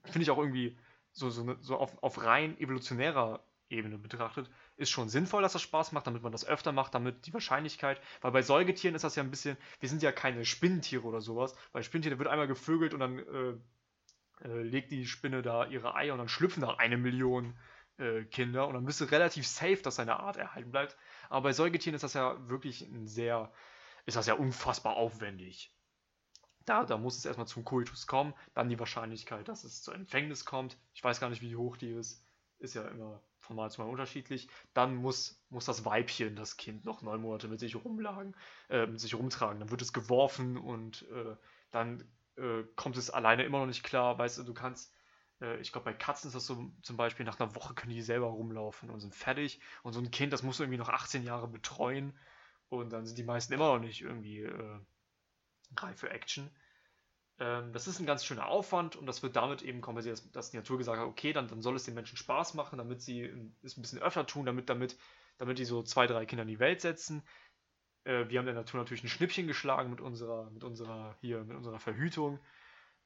[0.05, 0.79] Finde ich auch irgendwie
[1.13, 5.93] so, so, so auf, auf rein evolutionärer Ebene betrachtet, ist schon sinnvoll, dass das Spaß
[5.93, 9.23] macht, damit man das öfter macht, damit die Wahrscheinlichkeit, weil bei Säugetieren ist das ja
[9.23, 13.01] ein bisschen, wir sind ja keine Spinnentiere oder sowas, bei Spinnentieren wird einmal gevögelt und
[13.01, 13.55] dann äh,
[14.45, 17.55] äh, legt die Spinne da ihre Eier und dann schlüpfen da eine Million
[17.99, 20.97] äh, Kinder und dann du relativ safe, dass seine Art erhalten bleibt.
[21.29, 23.53] Aber bei Säugetieren ist das ja wirklich ein sehr,
[24.07, 25.75] ist das ja unfassbar aufwendig.
[26.65, 30.45] Da, da muss es erstmal zum Koitus kommen, dann die Wahrscheinlichkeit, dass es zur Empfängnis
[30.45, 30.77] kommt.
[30.95, 32.25] Ich weiß gar nicht, wie hoch die ist.
[32.59, 34.49] Ist ja immer von Mal zu Mal unterschiedlich.
[34.73, 38.37] Dann muss, muss das Weibchen das Kind noch neun Monate mit sich rumlagen,
[38.69, 39.59] äh, mit sich rumtragen.
[39.59, 41.37] Dann wird es geworfen und äh,
[41.73, 42.05] dann
[42.37, 44.19] äh, kommt es alleine immer noch nicht klar.
[44.19, 44.93] Weißt du, du kannst,
[45.41, 48.03] äh, ich glaube, bei Katzen ist das so zum Beispiel, nach einer Woche können die
[48.03, 49.61] selber rumlaufen und sind fertig.
[49.83, 52.19] Und so ein Kind, das muss irgendwie noch 18 Jahre betreuen.
[52.69, 54.81] Und dann sind die meisten immer noch nicht irgendwie äh,
[55.77, 56.51] reif für Action.
[57.39, 60.51] Ähm, das ist ein ganz schöner Aufwand und das wird damit eben kompensiert, dass, dass
[60.51, 63.23] die Natur gesagt hat, okay, dann, dann soll es den Menschen Spaß machen, damit sie
[63.63, 64.97] es ein bisschen öfter tun, damit, damit,
[65.39, 67.23] damit die so zwei, drei Kinder in die Welt setzen.
[68.05, 71.57] Äh, wir haben der Natur natürlich ein Schnippchen geschlagen mit unserer, mit unserer, hier, mit
[71.57, 72.41] unserer Verhütung.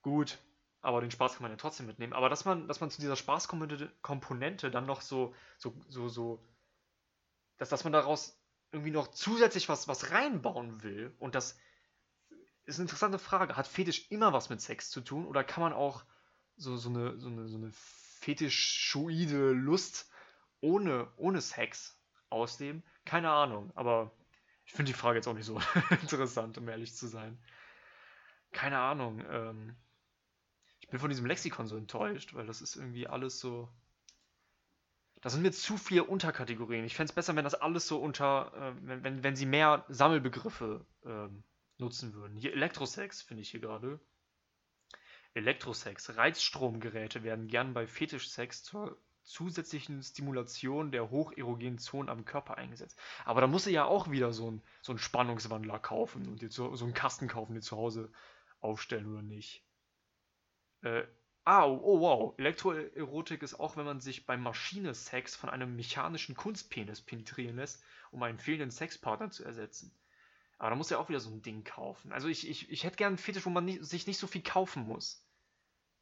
[0.02, 0.38] Gut,
[0.80, 2.12] aber den Spaß kann man ja trotzdem mitnehmen.
[2.12, 6.44] Aber dass man, dass man zu dieser Spaßkomponente dann noch so, so, so, so,
[7.58, 8.40] dass, dass man daraus
[8.72, 11.58] irgendwie noch zusätzlich was, was reinbauen will und das
[12.64, 13.56] ist eine interessante Frage.
[13.56, 16.04] Hat Fetisch immer was mit Sex zu tun oder kann man auch
[16.56, 20.10] so, so eine, so eine, so eine fetischoide Lust
[20.60, 22.82] ohne, ohne Sex ausleben?
[23.04, 24.10] Keine Ahnung, aber
[24.66, 25.60] ich finde die Frage jetzt auch nicht so
[26.02, 27.38] interessant, um ehrlich zu sein.
[28.52, 29.24] Keine Ahnung.
[29.30, 29.76] Ähm,
[30.80, 33.68] ich bin von diesem Lexikon so enttäuscht, weil das ist irgendwie alles so.
[35.22, 36.84] Da sind mir zu viele Unterkategorien.
[36.84, 39.84] Ich fände es besser, wenn das alles so unter, äh, wenn, wenn, wenn sie mehr
[39.88, 41.42] Sammelbegriffe ähm,
[41.78, 42.36] nutzen würden.
[42.36, 44.00] Hier Elektrosex finde ich hier gerade.
[45.34, 46.16] Elektrosex.
[46.16, 52.98] Reizstromgeräte werden gern bei Fetischsex zur zusätzlichen Stimulation der hocherogenen Zonen am Körper eingesetzt.
[53.24, 56.50] Aber da musst du ja auch wieder so einen so einen Spannungswandler kaufen und dir
[56.50, 58.10] so, so einen Kasten kaufen, dir zu Hause
[58.60, 59.64] aufstellen oder nicht.
[60.82, 61.04] Äh,
[61.44, 62.34] ah, oh, oh wow.
[62.38, 68.22] Elektroerotik ist auch, wenn man sich beim Maschinesex von einem mechanischen Kunstpenis penetrieren lässt, um
[68.22, 69.92] einen fehlenden Sexpartner zu ersetzen.
[70.58, 72.12] Aber da muss ja auch wieder so ein Ding kaufen.
[72.12, 74.42] Also ich, ich, ich hätte gerne einen Fetisch, wo man nicht, sich nicht so viel
[74.42, 75.25] kaufen muss.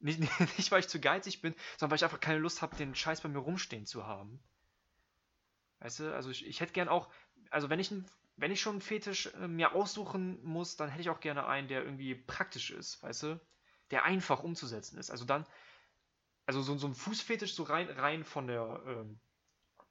[0.05, 0.19] Nicht,
[0.57, 3.21] nicht, weil ich zu geizig bin, sondern weil ich einfach keine Lust habe, den Scheiß
[3.21, 4.39] bei mir rumstehen zu haben.
[5.79, 7.09] Weißt du, also ich, ich hätte gern auch,
[7.49, 7.91] also wenn ich,
[8.37, 11.67] wenn ich schon einen Fetisch äh, mir aussuchen muss, dann hätte ich auch gerne einen,
[11.67, 13.41] der irgendwie praktisch ist, weißt du?
[13.89, 15.09] Der einfach umzusetzen ist.
[15.09, 15.45] Also dann,
[16.45, 19.17] also so, so ein Fußfetisch so rein, rein von der, ähm, äh,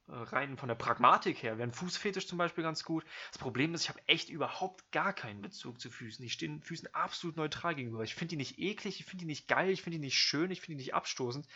[0.07, 3.05] rein von der Pragmatik her wäre ein Fußfetisch zum Beispiel ganz gut.
[3.31, 6.25] Das Problem ist, ich habe echt überhaupt gar keinen Bezug zu Füßen.
[6.25, 8.05] Ich stehe Füßen absolut neutral gegenüber.
[8.05, 10.51] Ich finde die nicht eklig, ich finde die nicht geil, ich finde die nicht schön,
[10.51, 11.47] ich finde die nicht abstoßend.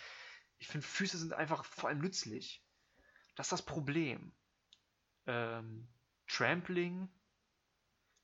[0.59, 2.63] Ich finde Füße sind einfach vor allem nützlich.
[3.37, 4.33] Das ist das Problem.
[5.27, 5.87] Ähm,
[6.27, 7.09] Trampling.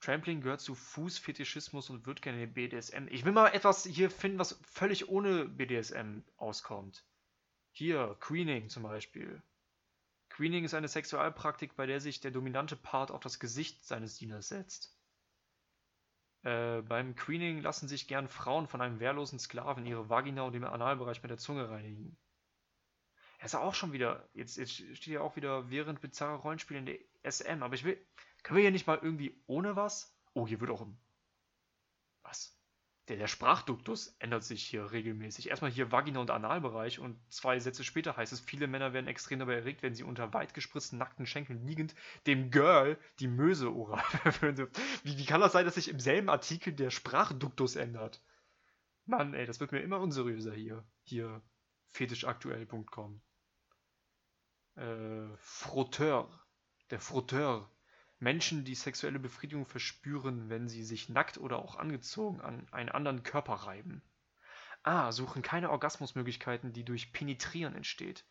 [0.00, 3.08] Trampling gehört zu Fußfetischismus und wird gerne BDSM.
[3.08, 7.04] Ich will mal etwas hier finden, was völlig ohne BDSM auskommt.
[7.72, 9.42] Hier, Queening zum Beispiel.
[10.35, 14.49] Queening ist eine Sexualpraktik, bei der sich der dominante Part auf das Gesicht seines Dieners
[14.49, 14.99] setzt.
[16.42, 20.64] Äh, beim Queening lassen sich gern Frauen von einem wehrlosen Sklaven ihre Vagina und den
[20.64, 22.18] Analbereich mit der Zunge reinigen.
[23.38, 26.87] Er ist auch schon wieder, jetzt, jetzt steht ja auch wieder während bizarre Rollenspiele in
[26.87, 27.97] der SM, aber ich will,
[28.42, 30.18] können wir hier nicht mal irgendwie ohne was?
[30.33, 30.99] Oh, hier wird auch im?
[33.08, 35.50] Der, der Sprachduktus ändert sich hier regelmäßig.
[35.50, 39.38] Erstmal hier Vagina- und Analbereich und zwei Sätze später heißt es, viele Männer werden extrem
[39.38, 41.94] dabei erregt, wenn sie unter weit gespritzten nackten Schenkeln liegend
[42.26, 44.02] dem Girl die Möse oral
[44.40, 44.70] dürfen.
[45.02, 48.22] Wie, wie kann das sein, dass sich im selben Artikel der Sprachduktus ändert?
[49.04, 50.82] Mann, ey, das wird mir immer unseriöser hier.
[51.02, 51.42] Hier,
[51.90, 53.20] fetischaktuell.com.
[54.76, 56.30] Äh, Frotteur.
[56.90, 57.70] Der Frotteur.
[58.18, 63.22] Menschen, die sexuelle Befriedigung verspüren, wenn sie sich nackt oder auch angezogen an einen anderen
[63.22, 64.03] Körper reiben.
[64.83, 68.24] Ah, suchen keine Orgasmusmöglichkeiten, die durch Penetrieren entsteht.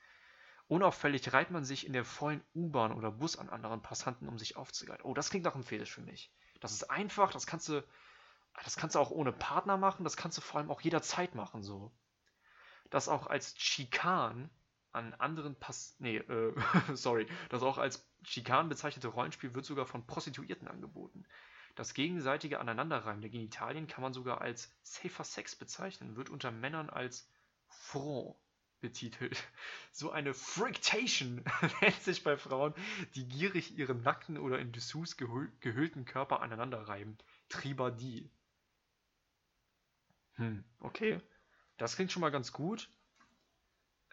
[0.68, 4.56] Unauffällig reibt man sich in der vollen U-Bahn oder Bus an anderen Passanten, um sich
[4.56, 5.02] aufzugeilen.
[5.04, 6.32] Oh, das klingt nach einem Fetisch für mich.
[6.62, 7.84] Das ist einfach, das kannst du,
[8.64, 11.64] das kannst du auch ohne Partner machen, das kannst du vor allem auch jederzeit machen,
[11.64, 11.92] so.
[12.90, 14.50] Das auch als Chikan
[14.94, 15.96] an anderen Pass...
[16.00, 16.54] Nee, äh,
[16.94, 17.28] sorry.
[17.50, 21.26] Das auch als Chikan bezeichnete Rollenspiel wird sogar von Prostituierten angeboten.
[21.76, 26.90] Das gegenseitige Aneinanderreiben der Genitalien kann man sogar als Safer Sex bezeichnen, wird unter Männern
[26.90, 27.28] als
[27.68, 28.36] Front
[28.84, 29.42] betitelt.
[29.96, 31.46] So eine Frictation
[31.82, 32.74] nennt sich bei Frauen,
[33.14, 37.20] die gierig ihren nackten oder in Dessous gehüll gehüllten Körper aneinanderreiben.
[37.48, 38.32] Tribadie.
[40.34, 41.22] Hm, okay.
[41.78, 42.90] Das klingt schon mal ganz gut.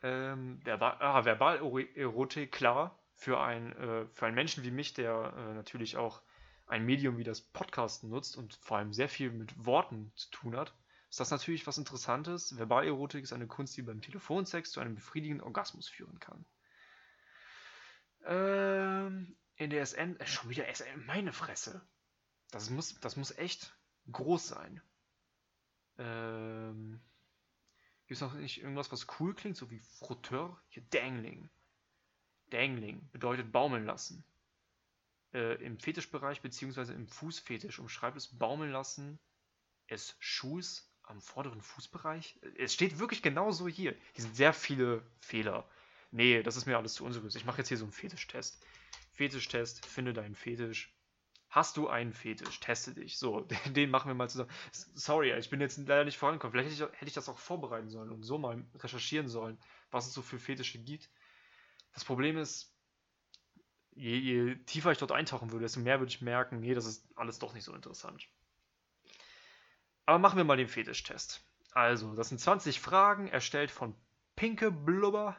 [0.03, 5.55] Ähm, verbal, ah, Verbalerotik, klar, für, ein, äh, für einen Menschen wie mich, der äh,
[5.55, 6.23] natürlich auch
[6.67, 10.57] ein Medium wie das Podcasten nutzt und vor allem sehr viel mit Worten zu tun
[10.57, 10.75] hat,
[11.11, 12.57] ist das natürlich was Interessantes.
[12.57, 16.47] Verbalerotik ist eine Kunst, die beim Telefonsex zu einem befriedigenden Orgasmus führen kann.
[18.25, 21.83] Ähm, in der SN, äh, schon wieder SN, meine Fresse.
[22.53, 23.77] Das muss, das muss echt
[24.11, 24.81] groß sein.
[25.99, 27.01] Ähm,
[28.11, 30.61] Gibt es noch nicht irgendwas, was cool klingt, so wie Frotteur?
[30.69, 31.49] Hier Dangling.
[32.51, 34.25] Dangling bedeutet baumeln lassen.
[35.33, 36.93] Äh, Im Fetischbereich bzw.
[36.93, 39.21] im Fußfetisch umschreibt es baumeln lassen
[39.87, 42.41] es Schuhs am vorderen Fußbereich.
[42.59, 43.95] Es steht wirklich genau so hier.
[44.13, 45.69] Hier sind sehr viele Fehler.
[46.11, 47.37] Nee, das ist mir alles zu unseriös.
[47.37, 48.61] Ich mache jetzt hier so einen Fetischtest.
[49.13, 50.93] Fetischtest, finde deinen Fetisch.
[51.51, 52.61] Hast du einen Fetisch?
[52.61, 53.19] Teste dich.
[53.19, 54.51] So, den machen wir mal zusammen.
[54.73, 56.53] Sorry, ich bin jetzt leider nicht vorangekommen.
[56.53, 59.59] Vielleicht hätte ich, hätte ich das auch vorbereiten sollen und so mal recherchieren sollen,
[59.91, 61.11] was es so für Fetische gibt.
[61.93, 62.73] Das Problem ist,
[63.91, 67.07] je, je tiefer ich dort eintauchen würde, desto mehr würde ich merken, nee, das ist
[67.17, 68.29] alles doch nicht so interessant.
[70.07, 71.45] Aber machen wir mal den Fetischtest.
[71.73, 73.95] Also, das sind 20 Fragen, erstellt von
[74.37, 75.37] Pinke Blubber,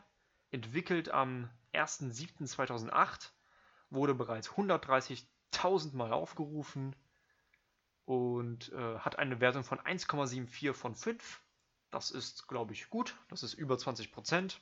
[0.50, 3.32] entwickelt am 1.7.2008,
[3.90, 6.96] wurde bereits 130 tausendmal aufgerufen
[8.06, 11.42] und äh, hat eine Wertung von 1,74 von 5.
[11.92, 13.16] Das ist, glaube ich, gut.
[13.30, 14.62] Das ist über 20 Prozent.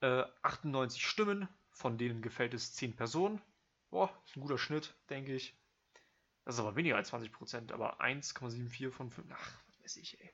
[0.00, 3.40] Äh, 98 Stimmen, von denen gefällt es 10 Personen.
[3.90, 5.56] Boah, ist ein guter Schnitt, denke ich.
[6.44, 9.26] Das ist aber weniger als 20 Prozent, aber 1,74 von 5.
[9.32, 10.32] Ach, was weiß ich, ey.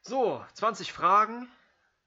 [0.00, 1.48] So, 20 Fragen.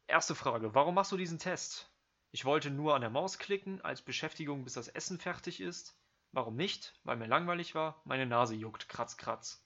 [0.08, 1.89] Erste Frage: Warum machst du diesen Test?
[2.32, 5.98] Ich wollte nur an der Maus klicken, als Beschäftigung, bis das Essen fertig ist.
[6.32, 6.94] Warum nicht?
[7.04, 8.02] Weil mir langweilig war.
[8.06, 8.88] Meine Nase juckt.
[8.88, 9.66] Kratz, kratz.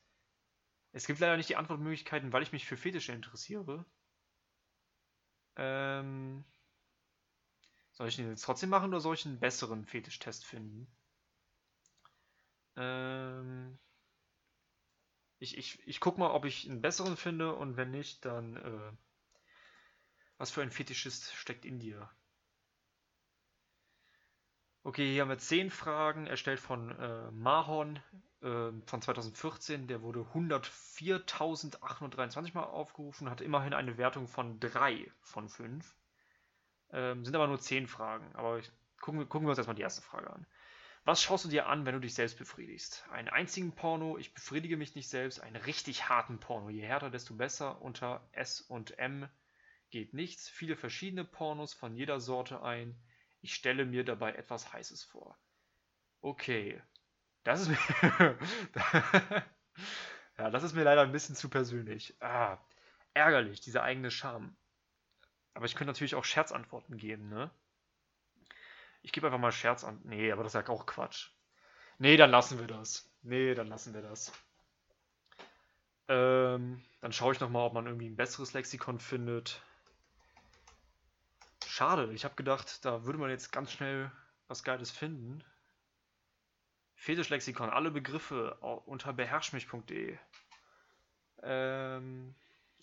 [0.93, 3.85] Es gibt leider nicht die Antwortmöglichkeiten, weil ich mich für Fetische interessiere.
[5.57, 6.45] Ähm.
[7.91, 10.87] Soll ich den jetzt trotzdem machen oder soll ich einen besseren Fetischtest finden?
[12.77, 13.77] Ähm.
[15.39, 18.55] Ich, ich, ich guck mal, ob ich einen besseren finde und wenn nicht, dann.
[18.55, 18.91] Äh,
[20.37, 22.09] was für ein Fetischist steckt in dir?
[24.85, 28.01] Okay, hier haben wir 10 Fragen, erstellt von äh, Mahon
[28.41, 29.87] äh, von 2014.
[29.87, 35.95] Der wurde 104.823 Mal aufgerufen, hat immerhin eine Wertung von 3 von 5.
[36.91, 38.35] Ähm, sind aber nur 10 Fragen.
[38.35, 38.69] Aber ich,
[38.99, 40.45] gucken, gucken wir uns erstmal die erste Frage an.
[41.05, 43.05] Was schaust du dir an, wenn du dich selbst befriedigst?
[43.09, 46.69] Einen einzigen Porno, ich befriedige mich nicht selbst, einen richtig harten Porno.
[46.69, 47.81] Je härter, desto besser.
[47.81, 49.29] Unter S und M
[49.91, 50.49] geht nichts.
[50.49, 52.97] Viele verschiedene Pornos von jeder Sorte ein
[53.43, 55.37] ich stelle mir dabei etwas Heißes vor.
[56.21, 56.81] Okay.
[57.43, 57.77] Das ist mir.
[60.37, 62.15] ja, das ist mir leider ein bisschen zu persönlich.
[62.21, 62.57] Ah,
[63.13, 64.55] ärgerlich, dieser eigene Charme.
[65.53, 67.51] Aber ich könnte natürlich auch Scherzantworten geben, ne?
[69.01, 69.99] Ich gebe einfach mal Scherz an.
[70.05, 71.29] Nee, aber das ist ja auch Quatsch.
[71.97, 73.11] Nee, dann lassen wir das.
[73.23, 74.31] Nee, dann lassen wir das.
[76.07, 79.61] Ähm, dann schaue ich nochmal, ob man irgendwie ein besseres Lexikon findet.
[81.75, 84.11] Schade, ich habe gedacht, da würde man jetzt ganz schnell
[84.47, 85.43] was Geiles finden.
[86.93, 88.53] Fetischlexikon, alle Begriffe
[88.85, 90.15] unter beherrschmich.de.
[91.41, 92.35] Ähm,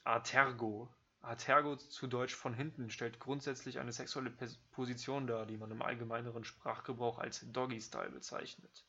[0.03, 0.93] Artergo.
[1.23, 4.33] Artergo zu Deutsch von hinten stellt grundsätzlich eine sexuelle
[4.73, 8.85] Position dar, die man im allgemeineren Sprachgebrauch als Doggy-Style bezeichnet.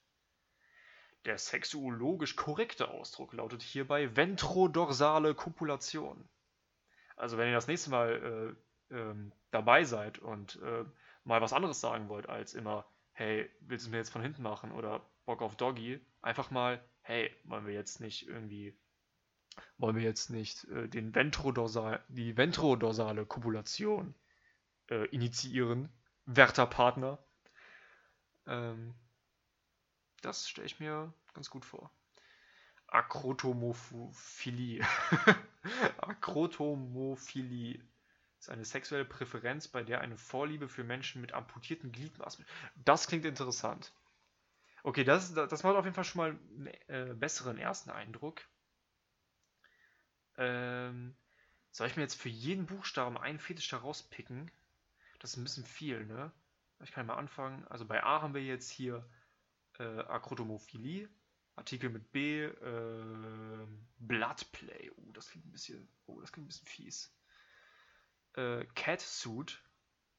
[1.26, 6.28] Der sexuologisch korrekte Ausdruck lautet hierbei ventrodorsale Kopulation.
[7.16, 10.86] Also wenn ihr das nächste Mal äh, ähm, dabei seid und äh,
[11.24, 14.72] mal was anderes sagen wollt als immer, hey, willst du mir jetzt von hinten machen
[14.72, 18.78] oder Bock auf Doggy, einfach mal, hey, wollen wir jetzt nicht irgendwie,
[19.78, 24.16] wollen wir jetzt nicht äh, den Ventrodorsal, die ventrodorsale Kopulation
[24.90, 25.90] äh, initiieren,
[26.26, 27.20] werter Partner.
[28.48, 28.96] Ähm,
[30.22, 31.92] das stelle ich mir ganz gut vor.
[32.88, 34.86] Akrotomophilie.
[35.98, 37.80] Akrotomophilie
[38.42, 42.44] ist eine sexuelle Präferenz, bei der eine Vorliebe für Menschen mit amputierten Gliedmaßen.
[42.76, 43.94] Das klingt interessant.
[44.84, 48.42] Okay, das, das macht auf jeden Fall schon mal einen äh, besseren ersten Eindruck.
[50.38, 51.16] Ähm,
[51.70, 54.50] soll ich mir jetzt für jeden Buchstaben einen Fetisch da rauspicken?
[55.20, 56.32] Das ist ein bisschen viel, ne?
[56.84, 57.68] Ich kann mal anfangen.
[57.68, 59.08] Also bei A haben wir jetzt hier
[59.78, 61.08] äh, Akrotomophilie.
[61.56, 63.68] Artikel mit B, äh,
[64.00, 64.90] Bloodplay.
[64.96, 67.14] Oh, das klingt ein bisschen, oh, das klingt ein bisschen fies.
[68.36, 69.62] Äh, Catsuit,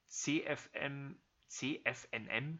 [0.07, 2.59] CFM, CFNM,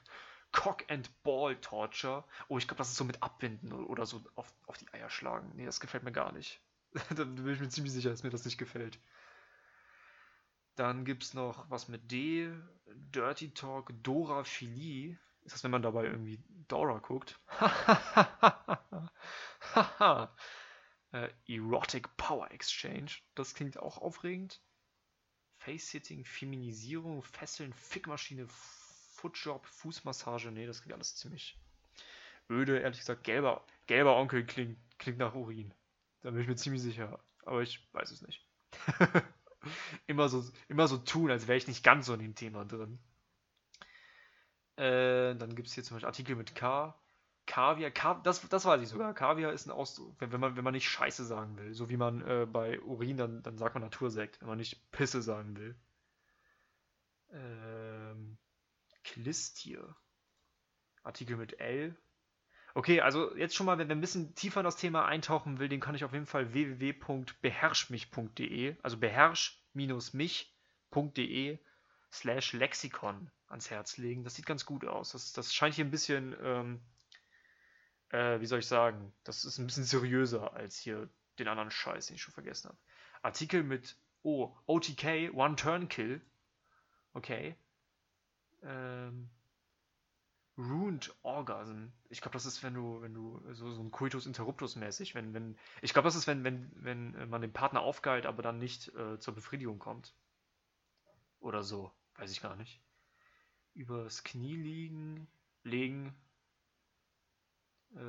[0.52, 2.24] Cock and Ball Torture.
[2.48, 5.52] Oh, ich glaube, das ist so mit Abwinden oder so auf, auf die Eier schlagen.
[5.54, 6.60] Nee, das gefällt mir gar nicht.
[7.14, 8.98] da bin ich mir ziemlich sicher, dass mir das nicht gefällt.
[10.74, 12.52] Dann gibt es noch was mit D,
[12.86, 15.18] Dirty Talk, Doraphilie.
[15.42, 17.38] Ist das, wenn man dabei irgendwie Dora guckt?
[21.12, 23.12] äh, Erotic Power Exchange.
[23.34, 24.60] Das klingt auch aufregend.
[25.68, 30.50] Face-Sitting, Feminisierung, Fesseln, Fickmaschine, Footjob, Fußmassage.
[30.50, 31.58] Nee, das klingt alles ziemlich
[32.48, 32.78] öde.
[32.78, 35.74] Ehrlich gesagt, gelber, gelber Onkel klingt, klingt nach Urin.
[36.22, 37.22] Da bin ich mir ziemlich sicher.
[37.44, 38.46] Aber ich weiß es nicht.
[40.06, 42.98] immer, so, immer so tun, als wäre ich nicht ganz so in dem Thema drin.
[44.76, 46.98] Äh, dann gibt es hier zum Beispiel Artikel mit K.
[47.48, 49.14] Kaviar, Kav das, das weiß ich sogar.
[49.14, 51.72] Kaviar ist ein Ausdruck, wenn, man, wenn man nicht Scheiße sagen will.
[51.72, 55.22] So wie man äh, bei Urin, dann, dann sagt man Natursekt, wenn man nicht Pisse
[55.22, 55.74] sagen will.
[57.32, 58.36] Ähm,
[59.02, 59.96] Klistier.
[61.02, 61.96] Artikel mit L.
[62.74, 65.70] Okay, also jetzt schon mal, wenn wir ein bisschen tiefer in das Thema eintauchen will,
[65.70, 71.58] den kann ich auf jeden Fall www.beherrschmich.de, also beherrsch-mich.de
[72.12, 74.22] slash Lexikon ans Herz legen.
[74.22, 75.12] Das sieht ganz gut aus.
[75.12, 76.82] Das, das scheint hier ein bisschen, ähm,
[78.10, 82.06] äh, wie soll ich sagen, das ist ein bisschen seriöser als hier den anderen Scheiß,
[82.06, 82.78] den ich schon vergessen habe.
[83.22, 86.20] Artikel mit, oh, OTK, One Turn Kill.
[87.12, 87.56] Okay.
[88.62, 89.30] Ähm,
[90.56, 91.92] Ruined Orgasm.
[92.08, 95.32] Ich glaube, das ist, wenn du, wenn du so, so ein Coitus Interruptus mäßig, wenn,
[95.32, 98.92] wenn, ich glaube, das ist, wenn, wenn, wenn man den Partner aufgeilt, aber dann nicht
[98.96, 100.14] äh, zur Befriedigung kommt.
[101.38, 101.92] Oder so.
[102.16, 102.82] Weiß ich gar nicht.
[103.74, 105.28] Übers Knie liegen,
[105.62, 106.12] legen,
[107.94, 108.00] äh,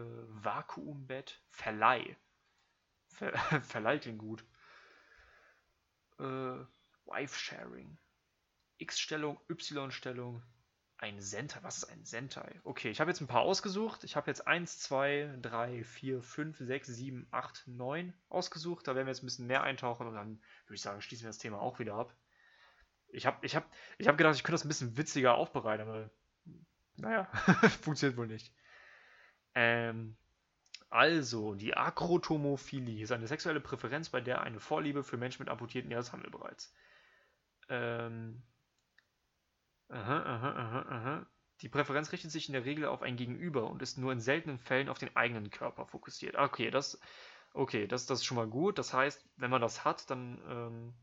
[0.44, 2.15] Vakuumbett, Verleih.
[3.08, 4.46] Ver Verleih klingt gut.
[6.20, 6.63] Äh,
[7.06, 7.98] Wife-Sharing.
[8.78, 10.42] X-Stellung, Y-Stellung,
[10.98, 11.60] ein Sentai.
[11.63, 12.60] Was ist ein Sentai?
[12.63, 14.04] Okay, ich habe jetzt ein paar ausgesucht.
[14.04, 18.88] Ich habe jetzt 1, 2, 3, 4, 5, 6, 7, 8, 9 ausgesucht.
[18.88, 21.30] Da werden wir jetzt ein bisschen mehr eintauchen und dann würde ich sagen, schließen wir
[21.30, 22.15] das Thema auch wieder ab.
[23.12, 26.10] Ich habe ich hab, ich hab gedacht, ich könnte das ein bisschen witziger aufbereiten, aber
[26.98, 27.26] naja,
[27.82, 28.54] funktioniert wohl nicht.
[29.62, 30.15] Ähm,
[30.89, 35.91] also, die Akrotomophilie ist eine sexuelle Präferenz, bei der eine Vorliebe für Menschen mit amputierten,
[35.91, 36.74] ja, das haben wir bereits.
[37.67, 38.41] Ähm,
[39.89, 41.26] aha, aha, aha, aha.
[41.62, 44.60] Die Präferenz richtet sich in der Regel auf ein Gegenüber und ist nur in seltenen
[44.60, 46.38] Fällen auf den eigenen Körper fokussiert.
[46.38, 46.98] Okay, das,
[47.54, 48.78] okay, das, das ist schon mal gut.
[48.80, 50.93] Das heißt, wenn man das hat, dann ähm,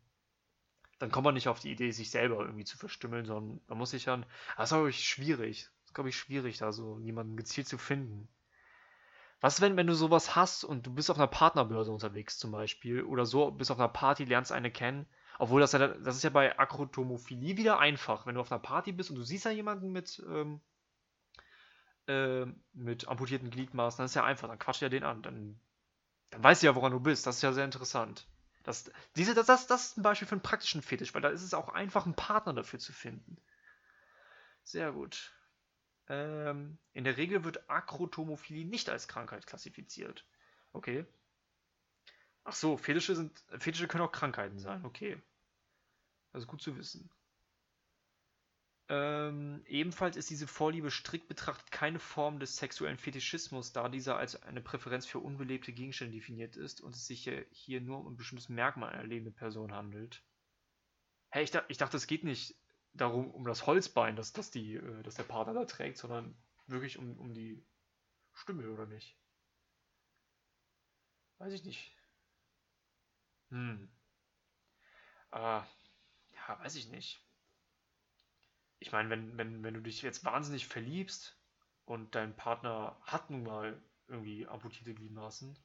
[0.99, 3.91] dann kommt man nicht auf die Idee, sich selber irgendwie zu verstümmeln, sondern man muss
[3.91, 4.25] sich dann.
[4.57, 5.65] Das ist, glaube ich, schwierig.
[5.65, 8.29] Das ist, glaube ich, schwierig, da so jemanden gezielt zu finden.
[9.41, 13.03] Was, wenn, wenn du sowas hast und du bist auf einer Partnerbörse unterwegs zum Beispiel
[13.03, 15.07] oder so, bist auf einer Party, lernst eine kennen,
[15.39, 18.27] obwohl das ja, das ist ja bei Akrotomophilie wieder einfach.
[18.27, 20.61] Wenn du auf einer Party bist und du siehst ja jemanden mit, ähm,
[22.07, 25.61] äh, mit amputierten Gliedmaßen, dann ist ja einfach, dann quatscht ja den an, dann,
[26.31, 27.27] dann weißt du ja, woran du bist.
[27.27, 28.27] Das ist ja sehr interessant.
[28.63, 31.43] Das, diese, das, das, das ist ein Beispiel für einen praktischen Fetisch, weil da ist
[31.43, 33.37] es auch einfach, einen Partner dafür zu finden.
[34.65, 35.36] Sehr gut.
[36.09, 40.25] Ähm, in der Regel wird Akrotomophilie nicht als Krankheit klassifiziert.
[40.73, 41.05] Okay.
[42.45, 44.85] Ach so, Fetische, sind, Fetische können auch Krankheiten sein.
[44.85, 45.21] Okay.
[46.33, 47.11] Das ist gut zu wissen.
[48.89, 54.41] Ähm, ebenfalls ist diese Vorliebe strikt betrachtet keine Form des sexuellen Fetischismus, da dieser als
[54.45, 58.49] eine Präferenz für unbelebte Gegenstände definiert ist und es sich hier nur um ein bestimmtes
[58.49, 60.23] Merkmal einer lebenden Person handelt.
[61.31, 62.55] Hey, ich, ich dachte, es geht nicht
[62.97, 66.37] darum, um das Holzbein, das, das, die, äh, der Partner da trägt, sondern
[66.67, 67.65] wirklich um, um die
[68.33, 69.17] Stimme, oder nicht?
[71.39, 71.93] Weiß ich nicht.
[73.51, 73.89] Hm.
[75.31, 75.67] Aber,
[76.35, 77.21] ja, weiß ich nicht.
[78.79, 81.37] Ich meine, wenn, wenn, wenn du dich jetzt wahnsinnig verliebst
[81.85, 85.57] und dein Partner hat nun mal irgendwie amputierte Gliedmaßen,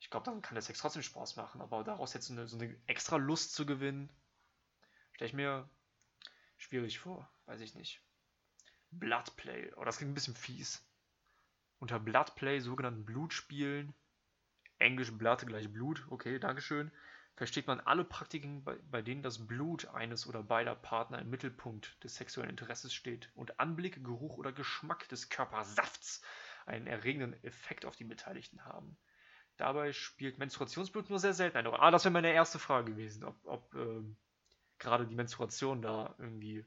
[0.00, 2.58] ich glaube, dann kann der Sex trotzdem Spaß machen, aber daraus jetzt so eine, so
[2.58, 4.10] eine extra Lust zu gewinnen,
[5.12, 5.68] stelle ich mir
[6.56, 7.30] schwierig vor.
[7.46, 8.00] Weiß ich nicht.
[8.90, 9.72] Bloodplay.
[9.76, 10.84] Oh, das klingt ein bisschen fies.
[11.78, 13.94] Unter Bloodplay, sogenannten Blutspielen,
[14.78, 16.90] Englisch Blood gleich Blut, okay, Dankeschön,
[17.36, 22.02] versteht man alle Praktiken, bei, bei denen das Blut eines oder beider Partner im Mittelpunkt
[22.04, 26.22] des sexuellen Interesses steht und Anblick, Geruch oder Geschmack des Körpersafts
[26.66, 28.96] einen erregenden Effekt auf die Beteiligten haben.
[29.56, 31.82] Dabei spielt Menstruationsblut nur sehr selten eine Rolle.
[31.82, 34.16] Ah, das wäre meine erste Frage gewesen, ob, ob ähm,
[34.84, 36.64] gerade die Menstruation da irgendwie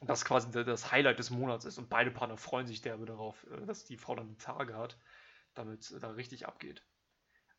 [0.00, 3.64] das quasi das Highlight des Monats ist und beide Partner freuen sich derbe darauf, äh,
[3.66, 4.98] dass die Frau dann Tage hat,
[5.54, 6.82] damit es da richtig abgeht.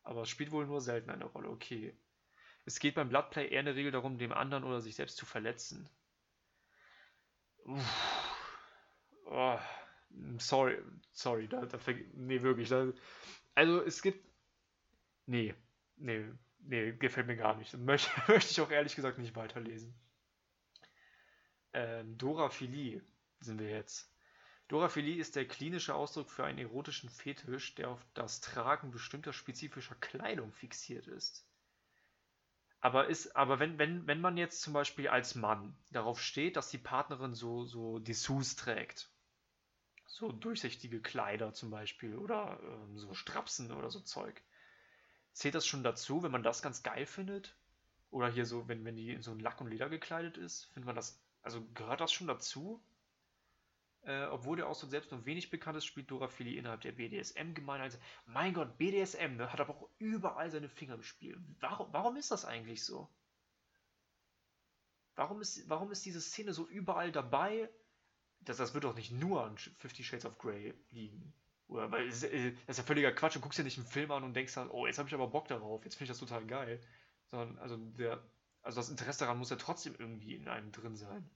[0.02, 1.96] Aber es spielt wohl nur selten eine Rolle, okay.
[2.66, 5.26] Es geht beim Bloodplay eher in der Regel darum, dem anderen oder sich selbst zu
[5.26, 5.88] verletzen.
[7.64, 8.34] Uff.
[9.26, 9.58] Oh.
[10.38, 10.78] Sorry,
[11.12, 11.78] sorry, da, da
[12.14, 12.68] nee, wirklich.
[12.68, 12.92] Da,
[13.54, 14.24] also es gibt.
[15.26, 15.54] Nee,
[15.96, 16.26] nee,
[16.66, 17.74] nee, gefällt mir gar nicht.
[17.78, 19.94] Möchte, möchte ich auch ehrlich gesagt nicht weiterlesen.
[21.72, 23.02] Ähm, Doraphilie
[23.40, 24.10] sind wir jetzt.
[24.68, 29.94] Doraphilie ist der klinische Ausdruck für einen erotischen Fetisch, der auf das Tragen bestimmter spezifischer
[29.96, 31.46] Kleidung fixiert ist.
[32.80, 36.70] Aber, ist, aber wenn, wenn, wenn man jetzt zum Beispiel als Mann darauf steht, dass
[36.70, 39.10] die Partnerin so, so Dessous trägt,
[40.06, 44.42] so durchsichtige Kleider zum Beispiel oder ähm, so Strapsen oder so Zeug.
[45.34, 47.54] Zählt das schon dazu, wenn man das ganz geil findet?
[48.10, 50.86] Oder hier so, wenn, wenn die in so ein Lack und Leder gekleidet ist, findet
[50.86, 52.82] man das, also gehört das schon dazu?
[54.02, 57.84] Äh, obwohl der Ausdruck selbst noch wenig bekannt ist, spielt Doraphilie innerhalb der BDSM-Gemeinde.
[57.84, 61.38] Also, mein Gott, BDSM ne, hat aber auch überall seine Finger gespielt.
[61.60, 63.08] Warum, warum ist das eigentlich so?
[65.16, 67.70] Warum ist, warum ist diese Szene so überall dabei
[68.44, 71.32] das, das wird doch nicht nur an Fifty Shades of Grey liegen.
[71.68, 73.36] Oder, weil äh, das ist ja völliger Quatsch.
[73.36, 75.28] Du guckst ja nicht einen Film an und denkst dann, oh, jetzt habe ich aber
[75.28, 76.80] Bock darauf, jetzt finde ich das total geil.
[77.30, 78.22] Sondern, also, der,
[78.62, 81.28] also das Interesse daran muss ja trotzdem irgendwie in einem drin sein.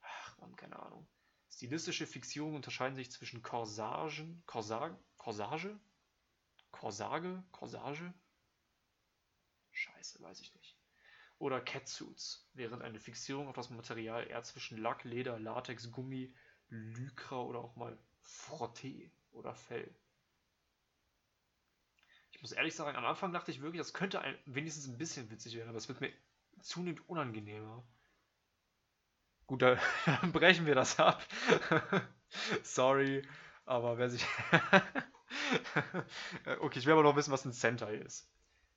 [0.00, 1.06] Ach, man, keine Ahnung.
[1.50, 5.78] Stilistische Fixierungen unterscheiden sich zwischen Corsagen, Corsage, Corsage,
[6.72, 8.14] Corsage, Corsage?
[9.70, 10.76] Scheiße, weiß ich nicht
[11.38, 16.34] oder Catsuits, während eine Fixierung auf das Material eher zwischen Lack, Leder, Latex, Gummi,
[16.68, 19.94] Lycra oder auch mal Frotté oder Fell.
[22.32, 25.30] Ich muss ehrlich sagen, am Anfang dachte ich wirklich, das könnte ein, wenigstens ein bisschen
[25.30, 26.12] witzig werden, aber es wird mir
[26.60, 27.84] zunehmend unangenehmer.
[29.46, 29.78] Gut, dann
[30.32, 31.24] brechen wir das ab.
[32.62, 33.22] Sorry,
[33.66, 34.24] aber wer sich.
[36.60, 38.30] okay, ich will aber noch wissen, was ein Sentai ist.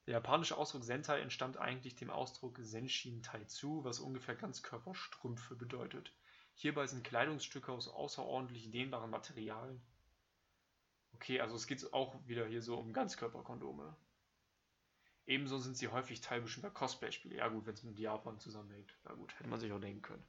[0.05, 6.13] Der japanische Ausdruck Sentai entstammt eigentlich dem Ausdruck Senshin Taitsu, was ungefähr Ganzkörperstrümpfe bedeutet.
[6.59, 9.79] Hierbei sind Kleidungsstücke aus außerordentlich dehnbaren Materialien.
[11.13, 13.95] Okay, also es geht auch wieder hier so um Ganzkörperkondome.
[15.27, 17.35] Ebenso sind sie häufig Teil bestimmter Cosplay-Spiele.
[17.35, 18.97] Ja gut, wenn es mit Japan zusammenhängt.
[19.03, 20.25] Na gut, hätte man sich auch denken können.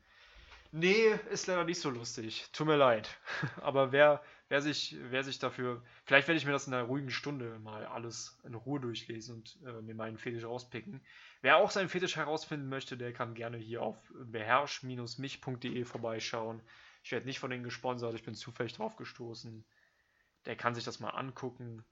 [0.71, 2.47] Nee, ist leider nicht so lustig.
[2.53, 3.09] Tut mir leid.
[3.63, 5.83] Aber wer, wer, sich, wer sich dafür.
[6.05, 9.59] Vielleicht werde ich mir das in einer ruhigen Stunde mal alles in Ruhe durchlesen und
[9.65, 11.01] äh, mir meinen Fetisch rauspicken.
[11.41, 16.61] Wer auch seinen Fetisch herausfinden möchte, der kann gerne hier auf beherrsch-mich.de vorbeischauen.
[17.03, 19.65] Ich werde nicht von denen gesponsert, ich bin zufällig drauf gestoßen.
[20.45, 21.83] Der kann sich das mal angucken.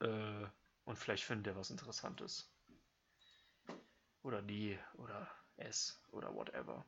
[0.00, 0.46] Äh,
[0.84, 2.50] und vielleicht findet er was Interessantes.
[4.22, 6.84] Oder die, oder es, oder whatever.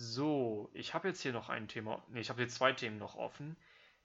[0.00, 2.04] So, ich habe jetzt hier noch ein Thema.
[2.06, 3.56] Ne, ich habe hier zwei Themen noch offen.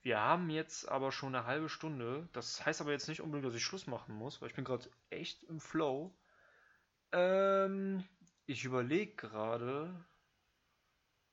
[0.01, 2.27] Wir haben jetzt aber schon eine halbe Stunde.
[2.33, 4.89] Das heißt aber jetzt nicht unbedingt, dass ich Schluss machen muss, weil ich bin gerade
[5.11, 6.11] echt im Flow.
[7.11, 8.03] Ähm,
[8.47, 9.93] ich überlege gerade,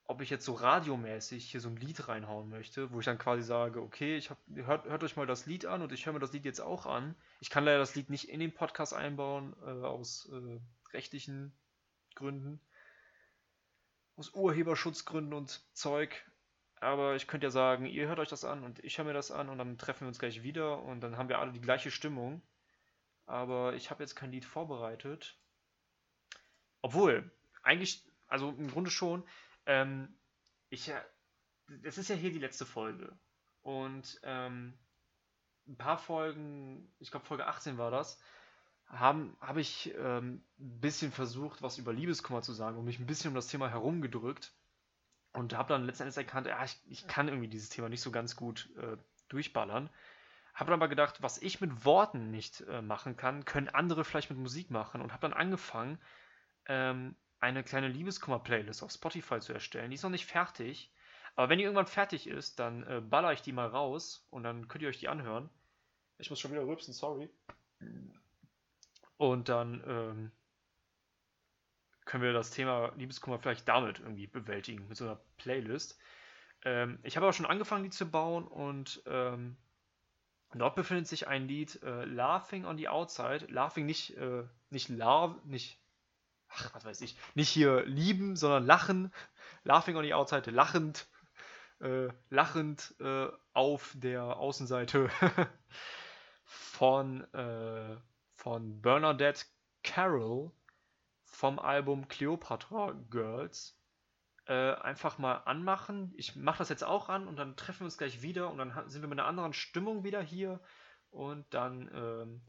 [0.03, 3.41] ob ich jetzt so radiomäßig hier so ein Lied reinhauen möchte, wo ich dann quasi
[3.41, 6.19] sage, okay, ich hab, hört, hört euch mal das Lied an und ich höre mir
[6.19, 7.15] das Lied jetzt auch an.
[7.39, 10.59] Ich kann leider das Lied nicht in den Podcast einbauen, äh, aus äh,
[10.93, 11.51] rechtlichen
[12.13, 12.61] Gründen
[14.21, 16.23] aus Urheberschutzgründen und Zeug.
[16.75, 19.31] Aber ich könnte ja sagen, ihr hört euch das an und ich höre mir das
[19.31, 21.89] an und dann treffen wir uns gleich wieder und dann haben wir alle die gleiche
[21.89, 22.43] Stimmung.
[23.25, 25.39] Aber ich habe jetzt kein Lied vorbereitet.
[26.83, 27.31] Obwohl,
[27.63, 29.23] eigentlich, also im Grunde schon,
[29.65, 30.15] ähm,
[30.69, 30.91] ich,
[31.81, 33.17] es ist ja hier die letzte Folge.
[33.63, 34.77] Und ähm,
[35.67, 38.21] ein paar Folgen, ich glaube Folge 18 war das,
[38.91, 43.29] habe ich ähm, ein bisschen versucht, was über Liebeskummer zu sagen und mich ein bisschen
[43.29, 44.53] um das Thema herumgedrückt.
[45.33, 48.11] Und habe dann letzten Endes erkannt, ja, ich, ich kann irgendwie dieses Thema nicht so
[48.11, 48.97] ganz gut äh,
[49.29, 49.89] durchballern.
[50.53, 54.29] Habe dann aber gedacht, was ich mit Worten nicht äh, machen kann, können andere vielleicht
[54.29, 54.99] mit Musik machen.
[54.99, 55.99] Und habe dann angefangen,
[56.65, 59.89] ähm, eine kleine Liebeskummer-Playlist auf Spotify zu erstellen.
[59.89, 60.91] Die ist noch nicht fertig.
[61.35, 64.67] Aber wenn die irgendwann fertig ist, dann äh, baller ich die mal raus und dann
[64.67, 65.49] könnt ihr euch die anhören.
[66.17, 67.29] Ich muss schon wieder rülpsen, sorry.
[69.21, 70.31] Und dann ähm,
[72.05, 75.99] können wir das Thema Liebeskummer vielleicht damit irgendwie bewältigen, mit so einer Playlist.
[76.63, 79.57] Ähm, ich habe aber schon angefangen, die zu bauen und ähm,
[80.55, 83.45] dort befindet sich ein Lied äh, Laughing on the Outside.
[83.49, 84.41] Laughing nicht, äh,
[84.71, 85.79] nicht love, nicht,
[86.49, 89.13] ach, was weiß ich, nicht hier lieben, sondern lachen.
[89.63, 91.07] Laughing on the Outside, lachend,
[91.79, 95.11] äh, lachend äh, auf der Außenseite
[96.43, 97.97] von, äh,
[98.41, 99.45] von Bernadette
[99.83, 100.51] Carroll
[101.25, 103.77] vom Album Cleopatra Girls
[104.47, 106.11] äh, einfach mal anmachen.
[106.17, 108.89] Ich mache das jetzt auch an und dann treffen wir uns gleich wieder und dann
[108.89, 110.59] sind wir mit einer anderen Stimmung wieder hier
[111.11, 112.41] und dann, ähm,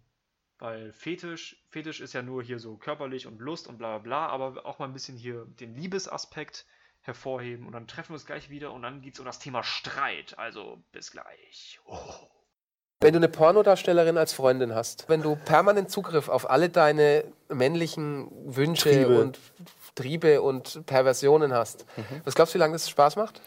[0.58, 4.26] weil Fetisch, Fetisch ist ja nur hier so körperlich und Lust und bla bla bla,
[4.28, 6.64] aber auch mal ein bisschen hier den Liebesaspekt
[7.02, 9.62] hervorheben und dann treffen wir uns gleich wieder und dann geht es um das Thema
[9.62, 10.38] Streit.
[10.38, 11.80] Also bis gleich.
[11.84, 12.30] Oh.
[13.02, 18.28] Wenn du eine Pornodarstellerin als Freundin hast, wenn du permanent Zugriff auf alle deine männlichen
[18.54, 19.20] Wünsche Triebe.
[19.20, 19.40] und
[19.96, 21.84] Triebe und Perversionen hast,
[22.24, 23.42] was glaubst du, wie lange das Spaß macht?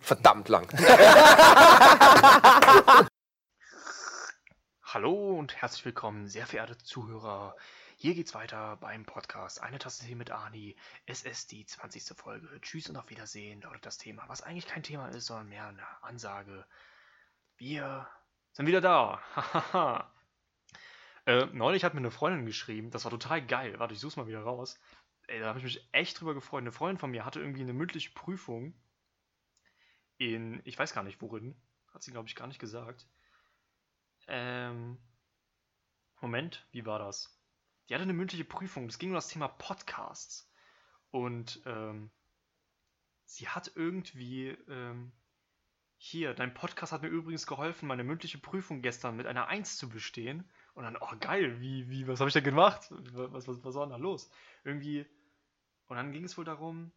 [0.00, 0.66] Verdammt lang.
[4.82, 7.54] Hallo und herzlich willkommen, sehr verehrte Zuhörer.
[7.96, 10.74] Hier geht's weiter beim Podcast Eine Tasse Tee mit Ani.
[11.04, 12.16] Es ist die 20.
[12.16, 12.48] Folge.
[12.62, 15.82] Tschüss und auf Wiedersehen lautet das Thema, was eigentlich kein Thema ist, sondern mehr eine
[16.00, 16.64] Ansage.
[17.58, 18.06] Wir
[18.56, 20.10] sind wieder da.
[21.28, 23.80] Äh, neulich hat mir eine Freundin geschrieben, das war total geil.
[23.80, 24.78] Warte, ich such's mal wieder raus.
[25.26, 26.60] Ey, da habe ich mich echt drüber gefreut.
[26.60, 28.80] Eine Freundin von mir hatte irgendwie eine mündliche Prüfung
[30.18, 31.60] in, ich weiß gar nicht worin,
[31.92, 33.08] hat sie glaube ich gar nicht gesagt.
[34.28, 34.98] Ähm,
[36.20, 37.36] Moment, wie war das?
[37.88, 40.48] Die hatte eine mündliche Prüfung, es ging um das Thema Podcasts.
[41.10, 42.12] Und ähm,
[43.24, 45.10] sie hat irgendwie, ähm,
[45.98, 49.88] hier, dein Podcast hat mir übrigens geholfen, meine mündliche Prüfung gestern mit einer 1 zu
[49.88, 50.48] bestehen.
[50.74, 52.92] Und dann, oh geil, wie, wie, was habe ich da gemacht?
[53.12, 54.30] Was, was, was war denn da los?
[54.62, 55.06] Irgendwie,
[55.86, 56.92] und dann ging es wohl darum,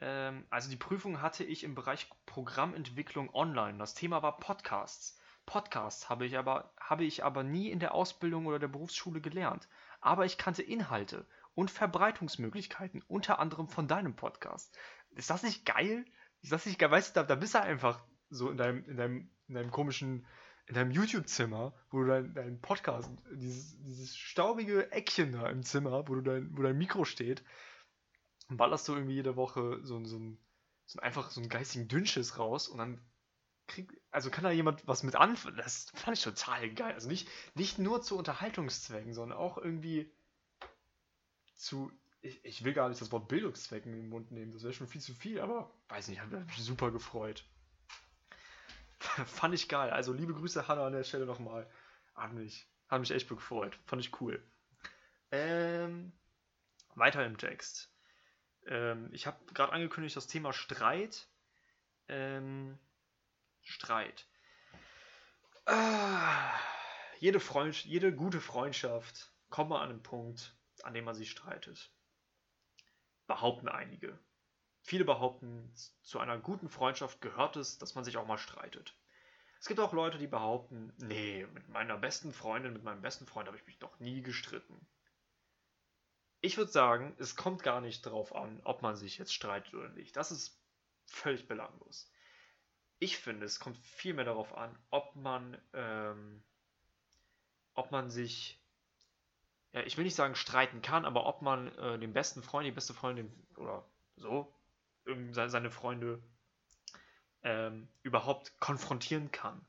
[0.00, 3.78] ähm, also die Prüfung hatte ich im Bereich Programmentwicklung online.
[3.78, 5.18] Das Thema war Podcasts.
[5.46, 9.68] Podcasts habe ich aber, habe ich aber nie in der Ausbildung oder der Berufsschule gelernt.
[10.00, 14.76] Aber ich kannte Inhalte und Verbreitungsmöglichkeiten, unter anderem von deinem Podcast.
[15.10, 16.04] Ist das nicht geil?
[16.42, 16.80] Ist das nicht?
[16.80, 20.26] Weißt du, da, da bist du einfach so in deinem, in deinem, in deinem komischen,
[20.66, 26.08] in deinem YouTube-Zimmer, wo du dein, dein Podcast, dieses, dieses staubige Eckchen da im Zimmer,
[26.08, 27.42] wo du dein, wo dein Mikro steht,
[28.48, 30.38] und ballerst du irgendwie jede Woche so, so, ein,
[30.86, 33.00] so ein, einfach so einen geistigen Dünnschiss raus und dann
[33.68, 35.56] krieg, also kann da jemand was mit anfangen.
[35.56, 36.92] Das fand ich total geil.
[36.92, 40.12] Also nicht, nicht nur zu Unterhaltungszwecken, sondern auch irgendwie
[41.54, 41.90] zu.
[42.22, 44.86] Ich, ich will gar nicht das Wort Bildungszwecken in den Mund nehmen, das wäre schon
[44.86, 47.44] viel zu viel, aber weiß nicht, hat mich super gefreut.
[49.26, 49.90] fand ich geil.
[49.90, 51.68] Also liebe Grüße, Hanna, an der Stelle nochmal.
[52.14, 53.78] Hat mich, hat mich echt gefreut.
[53.86, 54.42] Fand ich cool.
[55.30, 56.12] Ähm,
[56.94, 57.90] weiter im Text.
[58.66, 61.28] Ähm, ich habe gerade angekündigt, das Thema Streit.
[62.08, 62.78] Ähm,
[63.62, 64.26] Streit.
[65.66, 66.52] Ah,
[67.18, 71.90] jede, Freund, jede gute Freundschaft kommt mal an einen Punkt, an dem man sich streitet.
[73.30, 74.18] Behaupten einige.
[74.82, 75.72] Viele behaupten,
[76.02, 78.96] zu einer guten Freundschaft gehört es, dass man sich auch mal streitet.
[79.60, 83.46] Es gibt auch Leute, die behaupten, nee, mit meiner besten Freundin, mit meinem besten Freund
[83.46, 84.84] habe ich mich noch nie gestritten.
[86.40, 89.90] Ich würde sagen, es kommt gar nicht drauf an, ob man sich jetzt streitet oder
[89.90, 90.16] nicht.
[90.16, 90.60] Das ist
[91.06, 92.10] völlig belanglos.
[92.98, 96.42] Ich finde, es kommt viel mehr darauf an, ob man, ähm,
[97.74, 98.59] ob man sich,
[99.72, 102.72] ja, ich will nicht sagen streiten kann, aber ob man äh, den besten Freund, die
[102.72, 103.84] beste Freundin oder
[104.16, 104.52] so,
[105.32, 106.22] seine Freunde
[107.42, 109.64] ähm, überhaupt konfrontieren kann.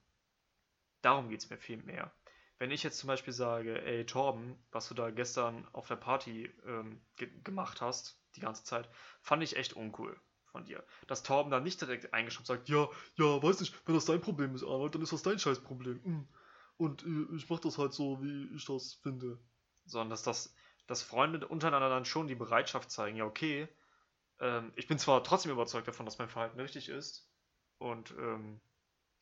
[1.02, 2.12] Darum geht es mir viel mehr.
[2.60, 6.46] Wenn ich jetzt zum Beispiel sage, ey Torben, was du da gestern auf der Party
[6.66, 8.88] ähm, ge gemacht hast, die ganze Zeit,
[9.22, 10.20] fand ich echt uncool
[10.52, 10.84] von dir.
[11.08, 14.54] Dass Torben dann nicht direkt eingeschoben sagt, ja, ja, weiß nicht, wenn das dein Problem
[14.54, 16.02] ist, Arnold, dann ist das dein Scheißproblem.
[16.04, 16.28] Mm.
[16.78, 19.40] Und äh, ich mach das halt so, wie ich das finde.
[19.86, 20.54] Sondern dass das,
[20.88, 23.68] dass Freunde untereinander dann schon die Bereitschaft zeigen, ja, okay,
[24.40, 27.30] ähm, ich bin zwar trotzdem überzeugt davon, dass mein Verhalten richtig ist,
[27.80, 28.62] und ähm,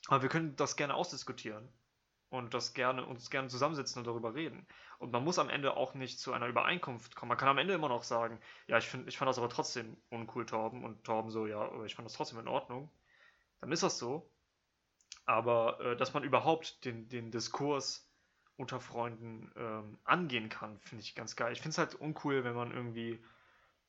[0.08, 1.70] aber wir können das gerne ausdiskutieren.
[2.30, 4.68] und das gerne uns gerne zusammensitzen und darüber reden.
[5.00, 7.30] Und man muss am Ende auch nicht zu einer Übereinkunft kommen.
[7.30, 9.98] Man kann am Ende immer noch sagen, ja, ich finde, ich fand das aber trotzdem
[10.10, 12.92] uncool, Torben, und Torben so, ja, aber ich fand das trotzdem in Ordnung.
[13.62, 14.32] Dann ist das so.
[15.26, 18.09] Aber äh, dass man überhaupt den, den Diskurs
[18.60, 21.54] unter Freunden ähm, angehen kann, finde ich ganz geil.
[21.54, 23.24] Ich finde es halt uncool, wenn man irgendwie,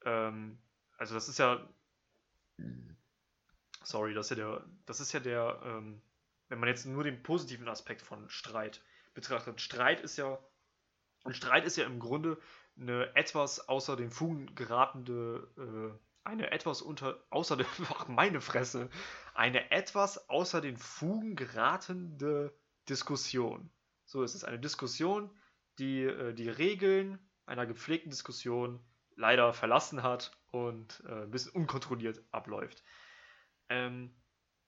[0.05, 0.59] ähm,
[0.97, 1.69] also das ist ja,
[3.83, 6.01] sorry, das ist ja der, das ist ja der, ähm,
[6.49, 8.81] wenn man jetzt nur den positiven Aspekt von Streit
[9.13, 9.61] betrachtet.
[9.61, 10.39] Streit ist ja,
[11.25, 12.39] ein Streit ist ja im Grunde
[12.81, 18.89] eine etwas außer den Fugen geratende, äh, eine etwas unter, außer den, ach meine Fresse,
[19.35, 22.55] eine etwas außer den Fugen geratende
[22.89, 23.69] Diskussion.
[24.11, 25.31] So ist es eine Diskussion,
[25.79, 28.85] die äh, die Regeln einer gepflegten Diskussion
[29.15, 32.83] leider verlassen hat und äh, ein bisschen unkontrolliert abläuft.
[33.69, 34.13] Ähm,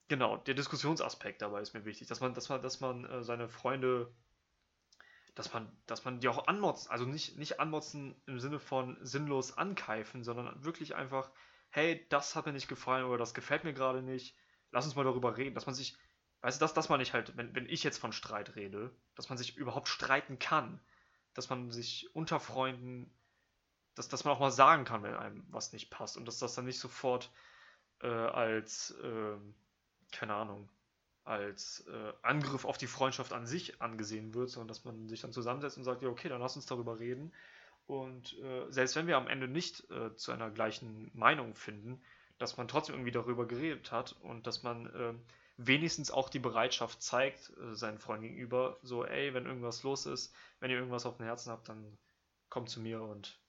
[0.06, 3.48] genau, der Diskussionsaspekt dabei ist mir wichtig, dass man, dass man, dass man äh, seine
[3.48, 4.14] Freunde,
[5.34, 9.58] dass man, dass man die auch anmotzen, also nicht, nicht anmotzen im Sinne von sinnlos
[9.58, 11.32] ankeifen, sondern wirklich einfach,
[11.70, 14.36] hey, das hat mir nicht gefallen oder das gefällt mir gerade nicht,
[14.70, 15.96] lass uns mal darüber reden, dass man sich,
[16.42, 19.28] weißt du, dass, dass man nicht halt, wenn, wenn ich jetzt von Streit rede, dass
[19.28, 20.80] man sich überhaupt streiten kann,
[21.34, 23.10] dass man sich unter Freunden,
[23.94, 26.54] dass, dass man auch mal sagen kann, wenn einem was nicht passt und dass das
[26.54, 27.30] dann nicht sofort
[28.00, 29.36] äh, als, äh,
[30.12, 30.68] keine Ahnung,
[31.24, 35.32] als äh, Angriff auf die Freundschaft an sich angesehen wird, sondern dass man sich dann
[35.32, 37.32] zusammensetzt und sagt, ja, okay, dann lass uns darüber reden.
[37.86, 42.02] Und äh, selbst wenn wir am Ende nicht äh, zu einer gleichen Meinung finden,
[42.38, 45.14] dass man trotzdem irgendwie darüber geredet hat und dass man äh,
[45.56, 50.34] wenigstens auch die Bereitschaft zeigt, äh, seinen Freunden gegenüber, so, ey, wenn irgendwas los ist,
[50.60, 51.98] wenn ihr irgendwas auf dem Herzen habt, dann
[52.48, 53.41] kommt zu mir und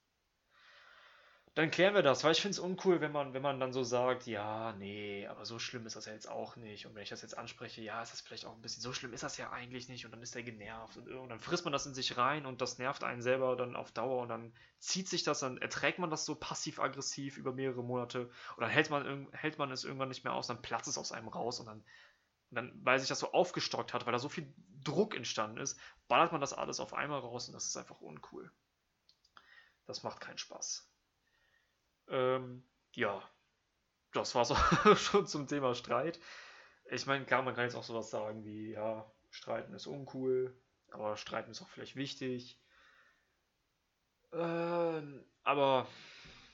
[1.56, 3.84] dann klären wir das, weil ich finde es uncool, wenn man, wenn man dann so
[3.84, 6.88] sagt, ja, nee, aber so schlimm ist das ja jetzt auch nicht.
[6.88, 9.14] Und wenn ich das jetzt anspreche, ja, ist das vielleicht auch ein bisschen, so schlimm
[9.14, 10.04] ist das ja eigentlich nicht.
[10.04, 12.62] Und dann ist er genervt und, und dann frisst man das in sich rein und
[12.62, 16.10] das nervt einen selber dann auf Dauer und dann zieht sich das, dann erträgt man
[16.10, 20.24] das so passiv-aggressiv über mehrere Monate und dann hält man, hält man es irgendwann nicht
[20.24, 21.84] mehr aus, dann platzt es aus einem raus und dann,
[22.50, 24.52] und dann, weil sich das so aufgestockt hat, weil da so viel
[24.84, 28.52] Druck entstanden ist, ballert man das alles auf einmal raus und das ist einfach uncool.
[29.86, 30.90] Das macht keinen Spaß.
[32.08, 33.22] Ähm, ja,
[34.14, 36.20] das war's auch schon zum Thema Streit.
[36.86, 40.56] Ich meine, klar, man kann jetzt auch sowas sagen wie, ja, Streiten ist uncool,
[40.92, 42.60] aber Streiten ist auch vielleicht wichtig.
[44.32, 45.88] Ähm, aber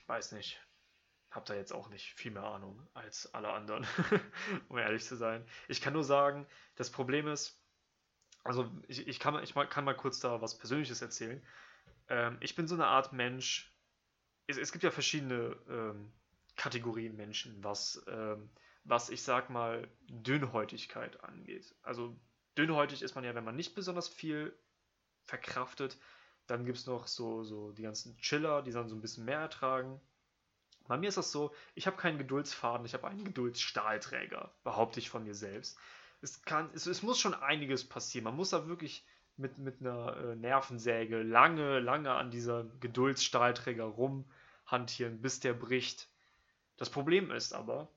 [0.08, 0.62] weiß nicht.
[1.32, 3.86] Hab da jetzt auch nicht viel mehr Ahnung als alle anderen,
[4.70, 5.46] um ehrlich zu sein.
[5.68, 7.62] Ich kann nur sagen, das Problem ist,
[8.44, 11.46] also ich, ich, kann, ich kann mal kurz da was Persönliches erzählen.
[12.08, 13.69] Ähm, ich bin so eine Art Mensch,
[14.50, 16.12] es, es gibt ja verschiedene ähm,
[16.56, 18.50] Kategorien Menschen, was, ähm,
[18.84, 21.76] was ich sag mal Dünnhäutigkeit angeht.
[21.84, 22.16] Also
[22.58, 24.54] dünnhäutig ist man ja, wenn man nicht besonders viel
[25.26, 25.98] verkraftet.
[26.48, 29.40] Dann gibt es noch so, so die ganzen Chiller, die dann so ein bisschen mehr
[29.40, 30.02] ertragen.
[30.88, 35.12] Bei mir ist das so, ich habe keinen Geduldsfaden, ich habe einen Geduldsstahlträger, behaupte ich
[35.12, 35.78] von mir selbst.
[36.22, 38.24] Es, kann, es, es muss schon einiges passieren.
[38.24, 39.06] Man muss da wirklich
[39.40, 44.30] mit, mit einer äh, Nervensäge lange, lange an dieser Geduldsstahlträger rum
[44.66, 46.10] hantieren, bis der bricht.
[46.78, 47.90] Das Problem ist aber,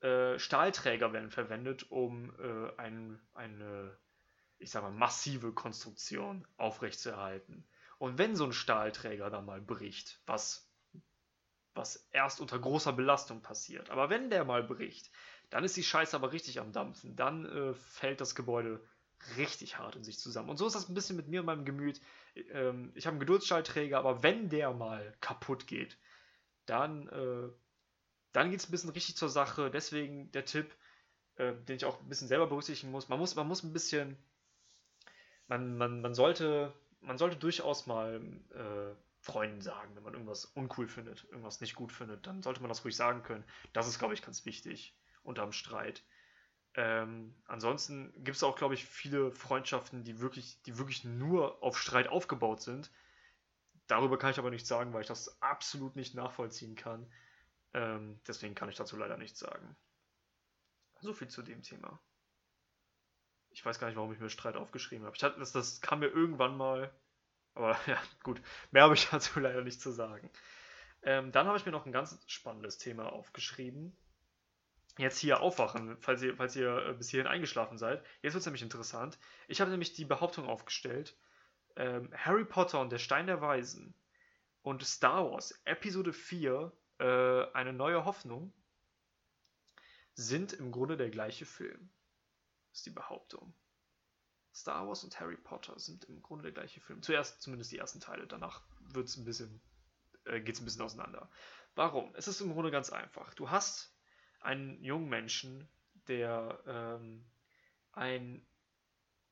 [0.00, 3.96] äh, Stahlträger werden verwendet, um äh, ein, eine,
[4.58, 7.64] ich sag mal, massive Konstruktion aufrechtzuerhalten.
[7.98, 10.68] Und wenn so ein Stahlträger da mal bricht, was,
[11.74, 15.10] was erst unter großer Belastung passiert, aber wenn der mal bricht,
[15.50, 17.14] dann ist die Scheiße aber richtig am Dampfen.
[17.14, 18.82] Dann äh, fällt das Gebäude
[19.36, 20.50] richtig hart in sich zusammen.
[20.50, 22.00] Und so ist das ein bisschen mit mir und meinem Gemüt.
[22.52, 25.96] Ähm, ich habe einen Geduldsschaltträger, aber wenn der mal kaputt geht,
[26.66, 27.48] dann, äh,
[28.32, 29.70] dann geht es ein bisschen richtig zur Sache.
[29.70, 30.74] Deswegen der Tipp,
[31.36, 33.08] äh, den ich auch ein bisschen selber berücksichtigen muss.
[33.08, 34.16] Man muss, man muss ein bisschen,
[35.48, 38.20] man, man, man, sollte, man sollte durchaus mal
[38.50, 42.68] äh, Freunden sagen, wenn man irgendwas uncool findet, irgendwas nicht gut findet, dann sollte man
[42.68, 43.44] das ruhig sagen können.
[43.72, 46.02] Das ist, glaube ich, ganz wichtig unterm Streit.
[46.74, 51.78] Ähm, ansonsten gibt es auch, glaube ich, viele Freundschaften, die wirklich, die wirklich nur auf
[51.78, 52.90] Streit aufgebaut sind.
[53.88, 57.12] Darüber kann ich aber nichts sagen, weil ich das absolut nicht nachvollziehen kann.
[57.74, 59.76] Ähm, deswegen kann ich dazu leider nichts sagen.
[61.00, 62.00] So viel zu dem Thema.
[63.50, 65.16] Ich weiß gar nicht, warum ich mir Streit aufgeschrieben habe.
[65.20, 66.94] Hatte, das, das kam mir irgendwann mal.
[67.54, 68.40] Aber ja, gut.
[68.70, 70.30] Mehr habe ich dazu leider nicht zu sagen.
[71.02, 73.94] Ähm, dann habe ich mir noch ein ganz spannendes Thema aufgeschrieben
[74.98, 78.04] jetzt hier aufwachen, falls ihr, falls ihr äh, bis hierhin eingeschlafen seid.
[78.22, 79.18] Jetzt wird es nämlich interessant.
[79.48, 81.16] Ich habe nämlich die Behauptung aufgestellt,
[81.76, 83.94] ähm, Harry Potter und der Stein der Weisen
[84.62, 87.04] und Star Wars Episode 4, äh,
[87.52, 88.52] eine neue Hoffnung,
[90.14, 91.90] sind im Grunde der gleiche Film.
[92.72, 93.54] Ist die Behauptung.
[94.54, 97.02] Star Wars und Harry Potter sind im Grunde der gleiche Film.
[97.02, 99.24] Zuerst zumindest die ersten Teile, danach äh, geht es ein
[100.64, 101.30] bisschen auseinander.
[101.74, 102.14] Warum?
[102.14, 103.32] Es ist im Grunde ganz einfach.
[103.34, 103.91] Du hast
[104.44, 105.68] einen jungen Menschen,
[106.08, 107.24] der ähm,
[107.92, 108.44] ein,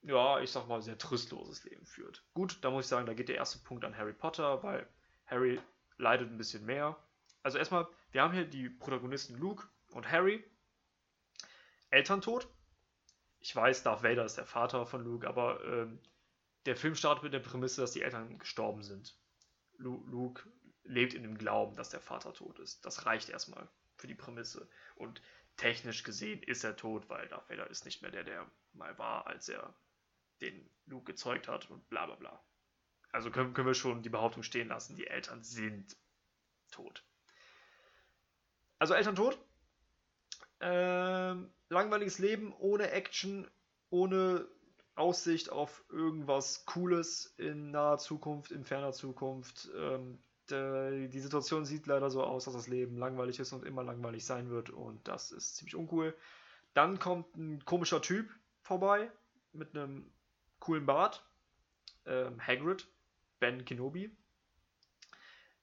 [0.03, 2.25] ja, ich sag mal, sehr tröstloses Leben führt.
[2.35, 4.89] Gut, da muss ich sagen, da geht der erste Punkt an Harry Potter, weil
[5.27, 5.61] Harry
[5.99, 6.97] leidet ein bisschen mehr.
[7.43, 10.45] Also erstmal, wir haben hier die Protagonisten Luke und Harry.
[11.91, 12.49] Elterntod.
[13.41, 15.99] Ich weiß, Darth Vader ist der Vater von Luke, aber ähm,
[16.67, 19.17] der Film startet mit der Prämisse, dass die Eltern gestorben sind.
[19.79, 20.43] Lu Luke
[20.85, 22.85] lebt in dem Glauben, dass der Vater tot ist.
[22.85, 23.69] Das reicht erstmal
[24.01, 24.69] für die Prämisse.
[24.97, 25.23] Und
[25.57, 29.27] technisch gesehen ist er tot, weil Darth Vader ist nicht mehr der, der mal war,
[29.27, 29.75] als er
[30.41, 32.43] den Luke gezeugt hat und bla bla bla.
[33.13, 35.97] Also können, können wir schon die Behauptung stehen lassen, die Eltern sind
[36.71, 37.05] tot.
[38.79, 39.39] Also Eltern tot.
[40.61, 43.51] Ähm, langweiliges Leben ohne Action,
[43.91, 44.47] ohne
[44.95, 49.69] Aussicht auf irgendwas Cooles in naher Zukunft, in ferner Zukunft.
[49.75, 50.19] Ähm,
[50.51, 54.51] die Situation sieht leider so aus, dass das Leben langweilig ist und immer langweilig sein
[54.51, 56.15] wird und das ist ziemlich uncool.
[56.75, 58.31] Dann kommt ein komischer Typ
[58.63, 59.11] vorbei
[59.53, 60.11] mit einem
[60.61, 61.25] coolen Bart,
[62.07, 62.87] ähm, Hagrid,
[63.41, 64.11] Ben Kenobi,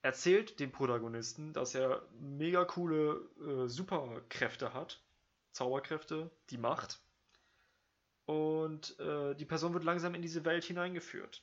[0.02, 5.02] erzählt dem Protagonisten, dass er mega coole äh, Superkräfte hat,
[5.52, 7.00] Zauberkräfte, die Macht.
[8.26, 11.42] Und äh, die Person wird langsam in diese Welt hineingeführt.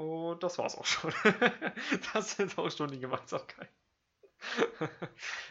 [0.00, 1.12] Und das war's auch schon.
[2.14, 3.74] das sind auch schon die Gemeinsamkeiten.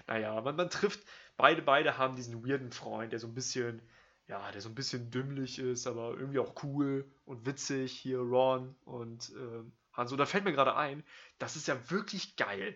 [0.08, 1.06] naja, man, man trifft,
[1.38, 3.80] beide, beide haben diesen weirden Freund, der so ein bisschen,
[4.26, 7.91] ja, der so ein bisschen dümmlich ist, aber irgendwie auch cool und witzig.
[7.91, 10.18] Hier Ron und äh, Han Solo.
[10.18, 11.04] Da fällt mir gerade ein,
[11.38, 12.76] das ist ja wirklich geil.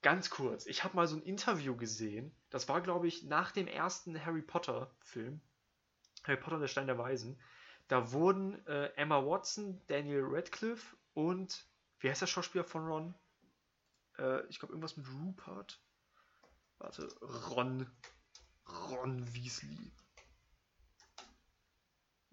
[0.00, 3.68] Ganz kurz, ich habe mal so ein Interview gesehen, das war, glaube ich, nach dem
[3.68, 5.40] ersten Harry Potter-Film,
[6.24, 7.38] Harry Potter und der Stein der Weisen.
[7.86, 11.66] Da wurden äh, Emma Watson, Daniel Radcliffe und,
[12.00, 13.14] wie heißt der Schauspieler von Ron?
[14.18, 15.80] Äh, ich glaube, irgendwas mit Rupert.
[16.78, 17.08] Warte,
[17.50, 17.90] Ron.
[18.66, 19.92] Ron Weasley.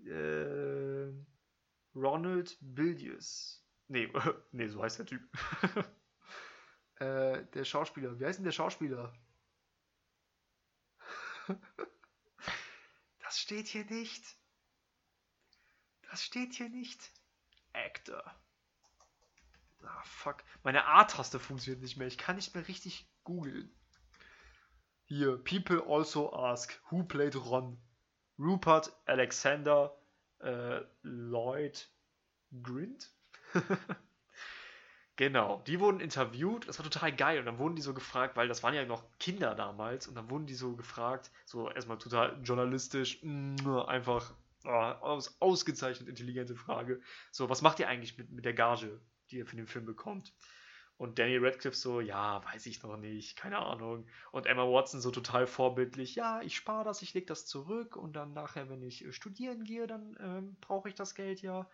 [0.05, 1.11] Äh,
[1.95, 3.63] Ronald Billius.
[3.87, 4.11] Nee,
[4.51, 5.21] nee, so heißt der Typ.
[6.95, 8.19] äh, der Schauspieler.
[8.19, 9.13] Wie heißt denn der Schauspieler?
[13.19, 14.23] das steht hier nicht.
[16.03, 17.11] Das steht hier nicht.
[17.73, 18.23] Actor.
[19.83, 20.43] Ah, fuck.
[20.63, 22.07] Meine A-Taste funktioniert nicht mehr.
[22.07, 23.71] Ich kann nicht mehr richtig googeln.
[25.05, 27.77] Hier, people also ask, who played Ron?
[28.37, 29.93] Rupert Alexander
[30.39, 31.89] äh, Lloyd
[32.63, 33.11] Grint?
[35.15, 37.39] genau, die wurden interviewt, das war total geil.
[37.39, 40.29] Und dann wurden die so gefragt, weil das waren ja noch Kinder damals, und dann
[40.29, 44.33] wurden die so gefragt, so erstmal total journalistisch, mh, einfach
[44.65, 47.01] oh, aus, ausgezeichnet intelligente Frage.
[47.31, 49.01] So, was macht ihr eigentlich mit, mit der Gage,
[49.31, 50.33] die ihr für den Film bekommt?
[50.99, 54.05] Und Daniel Radcliffe so, ja, weiß ich noch nicht, keine Ahnung.
[54.33, 58.17] Und Emma Watson so total vorbildlich, ja, ich spare das, ich lege das zurück und
[58.17, 61.69] dann nachher, wenn ich äh, studieren gehe, dann ähm, brauche ich das Geld ja.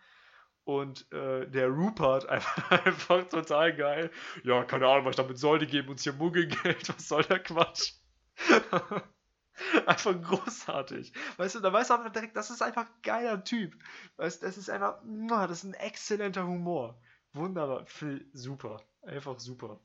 [0.62, 4.12] Und äh, der Rupert einfach, einfach total geil.
[4.44, 7.40] Ja, keine Ahnung, was ich damit soll, die geben uns hier Muggelgeld, was soll der
[7.40, 7.94] Quatsch?
[9.86, 11.12] einfach großartig.
[11.36, 13.74] Weißt du, da weißt du einfach direkt, das ist einfach ein geiler Typ.
[14.18, 16.96] Weißt du, das ist einfach, das ist ein exzellenter Humor.
[17.36, 17.86] Wunderbar,
[18.32, 18.82] super.
[19.02, 19.78] Einfach super.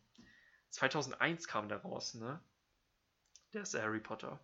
[0.69, 2.41] 2001 kam der raus, ne?
[3.53, 4.39] Der ist der Harry Potter.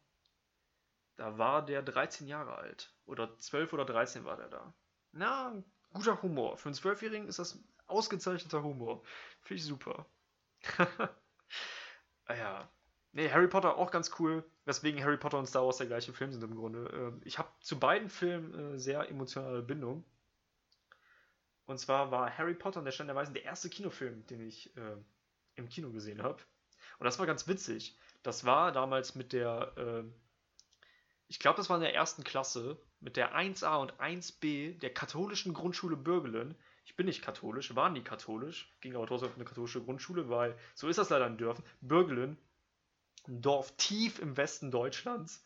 [1.15, 2.93] Da war der 13 Jahre alt.
[3.05, 4.73] Oder 12 oder 13 war der da.
[5.13, 6.57] Na, guter Humor.
[6.57, 9.01] Für einen Zwölfjährigen ist das ausgezeichneter Humor.
[9.41, 10.05] Finde ich super.
[12.25, 12.69] ah ja.
[13.13, 14.43] Nee, Harry Potter auch ganz cool.
[14.65, 16.89] Weswegen Harry Potter und Star Wars der gleiche Film sind im Grunde.
[16.93, 20.03] Ähm, ich habe zu beiden Filmen äh, sehr emotionale Bindung.
[21.67, 24.75] Und zwar war Harry Potter und der Stein der Weisen der erste Kinofilm, den ich
[24.77, 24.95] äh,
[25.55, 26.41] im Kino gesehen habe.
[26.97, 27.97] Und das war ganz witzig.
[28.23, 30.03] Das war damals mit der, äh,
[31.27, 35.53] ich glaube, das war in der ersten Klasse, mit der 1a und 1b der katholischen
[35.53, 36.55] Grundschule Bürgelen.
[36.85, 40.57] Ich bin nicht katholisch, war nie katholisch, ging aber trotzdem auf eine katholische Grundschule, weil
[40.73, 41.65] so ist das leider in Dörfern.
[41.81, 42.37] Bürgelen,
[43.27, 45.43] ein Dorf tief im Westen Deutschlands,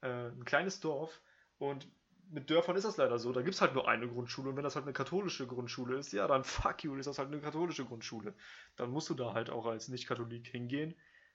[0.00, 1.20] äh, ein kleines Dorf.
[1.58, 1.86] Und
[2.30, 3.32] mit Dörfern ist das leider so.
[3.32, 6.12] Da gibt es halt nur eine Grundschule und wenn das halt eine katholische Grundschule ist,
[6.12, 8.34] ja, dann fuck you, ist das halt eine katholische Grundschule.
[8.76, 10.94] Dann musst du da halt auch als Nicht-Katholik hingehen.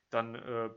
[0.09, 0.69] Dann, äh,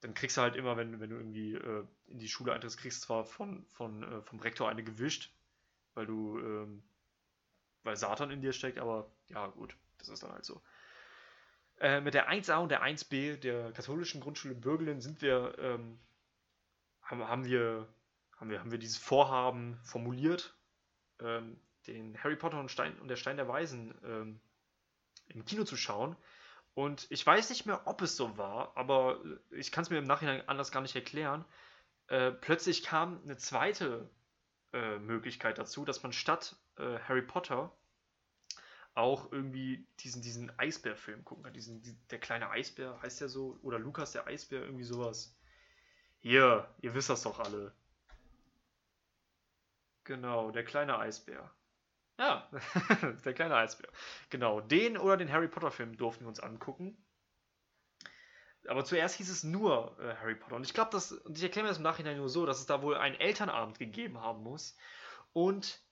[0.00, 3.02] dann kriegst du halt immer, wenn, wenn du irgendwie äh, in die Schule eintrittst, kriegst
[3.02, 5.32] du zwar von, von, äh, vom Rektor eine gewischt,
[5.94, 6.82] weil du, ähm,
[7.84, 10.60] weil Satan in dir steckt, aber ja, gut, das ist dann halt so.
[11.80, 16.00] Äh, mit der 1a und der 1b der katholischen Grundschule Bürgelin sind wir, ähm,
[17.02, 17.88] haben, haben wir
[18.38, 20.54] haben wir, haben wir dieses Vorhaben formuliert,
[21.20, 24.40] ähm, den Harry Potter und, Stein, und der Stein der Weisen ähm,
[25.28, 26.16] im Kino zu schauen.
[26.74, 29.20] Und ich weiß nicht mehr, ob es so war, aber
[29.50, 31.44] ich kann es mir im Nachhinein anders gar nicht erklären.
[32.06, 34.08] Äh, plötzlich kam eine zweite
[34.72, 37.72] äh, Möglichkeit dazu, dass man statt äh, Harry Potter
[38.94, 41.52] auch irgendwie diesen, diesen Eisbär-Film gucken kann.
[41.52, 45.36] Diesen, die, der kleine Eisbär heißt ja so, oder Lukas der Eisbär, irgendwie sowas.
[46.20, 47.72] Hier, ihr wisst das doch alle.
[50.08, 51.50] Genau, der kleine Eisbär.
[52.18, 52.50] Ja,
[53.26, 53.90] der kleine Eisbär.
[54.30, 56.96] Genau, den oder den Harry Potter-Film durften wir uns angucken.
[58.66, 60.56] Aber zuerst hieß es nur äh, Harry Potter.
[60.56, 62.80] Und ich glaube, und ich erkläre mir das im Nachhinein nur so, dass es da
[62.80, 64.78] wohl einen Elternabend gegeben haben muss.
[65.34, 65.82] Und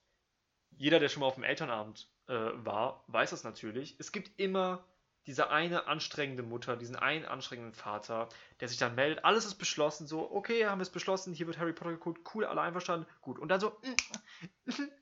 [0.71, 3.99] jeder, der schon mal auf dem Elternabend äh, war, weiß das natürlich.
[3.99, 4.83] Es gibt immer
[5.27, 8.29] diese eine anstrengende Mutter, diesen einen anstrengenden Vater,
[8.61, 11.59] der sich dann meldet, alles ist beschlossen, so, okay, haben wir es beschlossen, hier wird
[11.59, 13.37] Harry Potter geguckt, cool, alle einverstanden, gut.
[13.37, 13.79] Und dann so,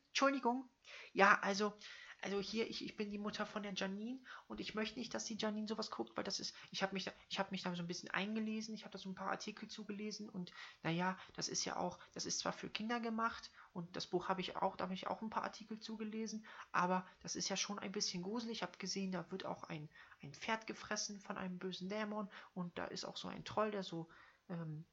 [0.08, 0.68] Entschuldigung,
[1.14, 1.74] ja, also,
[2.26, 5.26] also hier, ich, ich bin die Mutter von der Janine und ich möchte nicht, dass
[5.26, 7.84] die Janine sowas guckt, weil das ist, ich habe mich, da, ich mich da so
[7.84, 10.52] ein bisschen eingelesen, ich habe da so ein paar Artikel zugelesen und
[10.82, 14.42] naja, das ist ja auch, das ist zwar für Kinder gemacht und das Buch habe
[14.42, 17.78] ich auch, da habe ich auch ein paar Artikel zugelesen, aber das ist ja schon
[17.78, 18.58] ein bisschen gruselig.
[18.58, 19.88] Ich habe gesehen, da wird auch ein,
[20.24, 23.84] ein Pferd gefressen von einem bösen Dämon und da ist auch so ein Troll, der
[23.84, 24.10] so
[24.50, 24.84] ähm,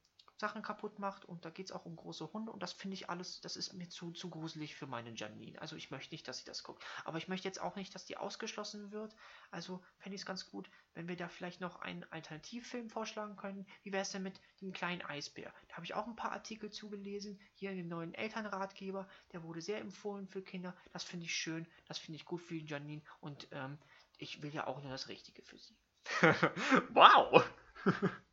[0.43, 3.09] Sachen kaputt macht und da geht es auch um große Hunde und das finde ich
[3.09, 5.61] alles, das ist mir zu, zu gruselig für meine Janine.
[5.61, 6.83] Also ich möchte nicht, dass sie das guckt.
[7.05, 9.15] Aber ich möchte jetzt auch nicht, dass die ausgeschlossen wird.
[9.51, 13.65] Also fände ich es ganz gut, wenn wir da vielleicht noch einen Alternativfilm vorschlagen können.
[13.83, 15.53] Wie wäre es denn mit dem kleinen Eisbär?
[15.69, 19.07] Da habe ich auch ein paar Artikel zugelesen, hier in dem neuen Elternratgeber.
[19.31, 20.75] Der wurde sehr empfohlen für Kinder.
[20.91, 23.77] Das finde ich schön, das finde ich gut für Janine und ähm,
[24.17, 25.77] ich will ja auch nur das Richtige für sie.
[26.93, 27.49] wow!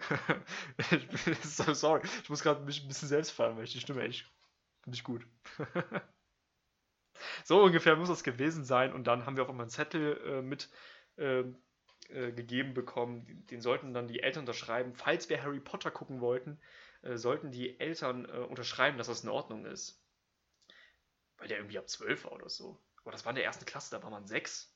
[0.90, 2.02] ich bin so sorry.
[2.22, 4.30] Ich muss gerade ein bisschen selbst feiern, weil ich die Stimme echt
[4.86, 5.26] nicht gut.
[7.44, 8.92] so ungefähr muss das gewesen sein.
[8.92, 10.70] Und dann haben wir auf einmal einen Zettel äh, mit
[11.16, 11.44] äh,
[12.08, 13.46] äh, gegeben bekommen.
[13.50, 14.94] Den sollten dann die Eltern unterschreiben.
[14.94, 16.60] Falls wir Harry Potter gucken wollten,
[17.02, 20.02] äh, sollten die Eltern äh, unterschreiben, dass das in Ordnung ist.
[21.38, 22.82] Weil der irgendwie ab 12 war oder so.
[23.02, 24.72] Aber das war in der ersten Klasse, da war man 6.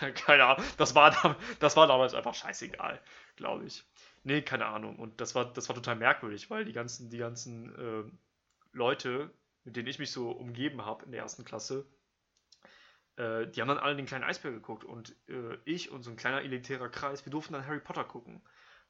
[0.14, 0.64] keine Ahnung.
[0.76, 3.00] Das war, das war damals einfach scheißegal,
[3.36, 3.84] glaube ich.
[4.24, 4.96] Nee, keine Ahnung.
[4.96, 8.10] Und das war, das war total merkwürdig, weil die ganzen, die ganzen äh,
[8.72, 9.30] Leute,
[9.64, 11.86] mit denen ich mich so umgeben habe in der ersten Klasse,
[13.16, 14.84] äh, die haben dann alle den kleinen Eisbär geguckt.
[14.84, 18.42] Und äh, ich und so ein kleiner elitärer Kreis, wir durften dann Harry Potter gucken.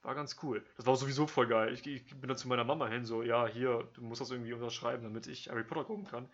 [0.02, 0.64] War ganz cool.
[0.76, 1.72] Das war sowieso voll geil.
[1.72, 4.52] Ich, ich bin dann zu meiner Mama hin, so, ja, hier, du musst das irgendwie
[4.52, 6.28] unterschreiben, damit ich Harry Potter gucken kann.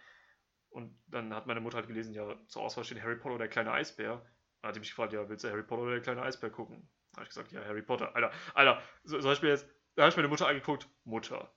[0.70, 3.48] Und dann hat meine Mutter halt gelesen, ja, zur Auswahl steht Harry Potter oder der
[3.48, 4.24] kleine Eisbär.
[4.62, 6.88] Hat sie mich gefragt, ja, willst du Harry Potter oder der kleine Eisbär gucken?
[7.12, 8.14] Da habe ich gesagt, ja, Harry Potter.
[8.14, 11.52] Alter, Alter, so, zum Beispiel jetzt, da habe ich meine Mutter angeguckt, Mutter,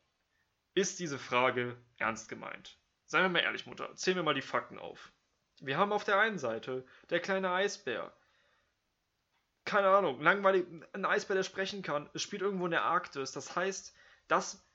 [0.73, 2.77] ist diese Frage ernst gemeint?
[3.05, 5.11] Seien wir mal ehrlich, Mutter, zählen wir mal die Fakten auf.
[5.61, 8.13] Wir haben auf der einen Seite der kleine Eisbär.
[9.63, 12.09] Keine Ahnung, langweilig, ein Eisbär, der sprechen kann.
[12.13, 13.31] Es spielt irgendwo in der Arktis.
[13.31, 13.95] Das heißt,
[14.27, 14.67] das,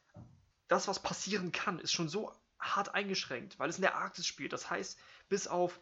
[0.69, 4.53] das, was passieren kann, ist schon so hart eingeschränkt, weil es in der Arktis spielt.
[4.53, 5.81] Das heißt, bis auf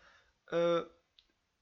[0.51, 0.83] äh,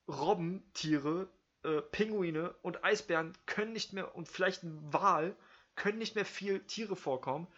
[0.08, 1.28] Robbentiere,
[1.62, 5.36] äh, Pinguine und Eisbären können nicht mehr, und vielleicht ein Wal,
[5.74, 7.48] können nicht mehr viel Tiere vorkommen.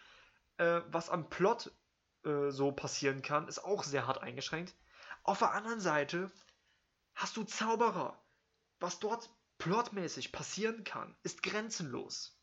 [0.57, 1.71] Äh, was am Plot
[2.25, 4.75] äh, so passieren kann, ist auch sehr hart eingeschränkt.
[5.23, 6.31] Auf der anderen Seite
[7.15, 8.21] hast du Zauberer.
[8.79, 12.39] Was dort plotmäßig passieren kann, ist grenzenlos.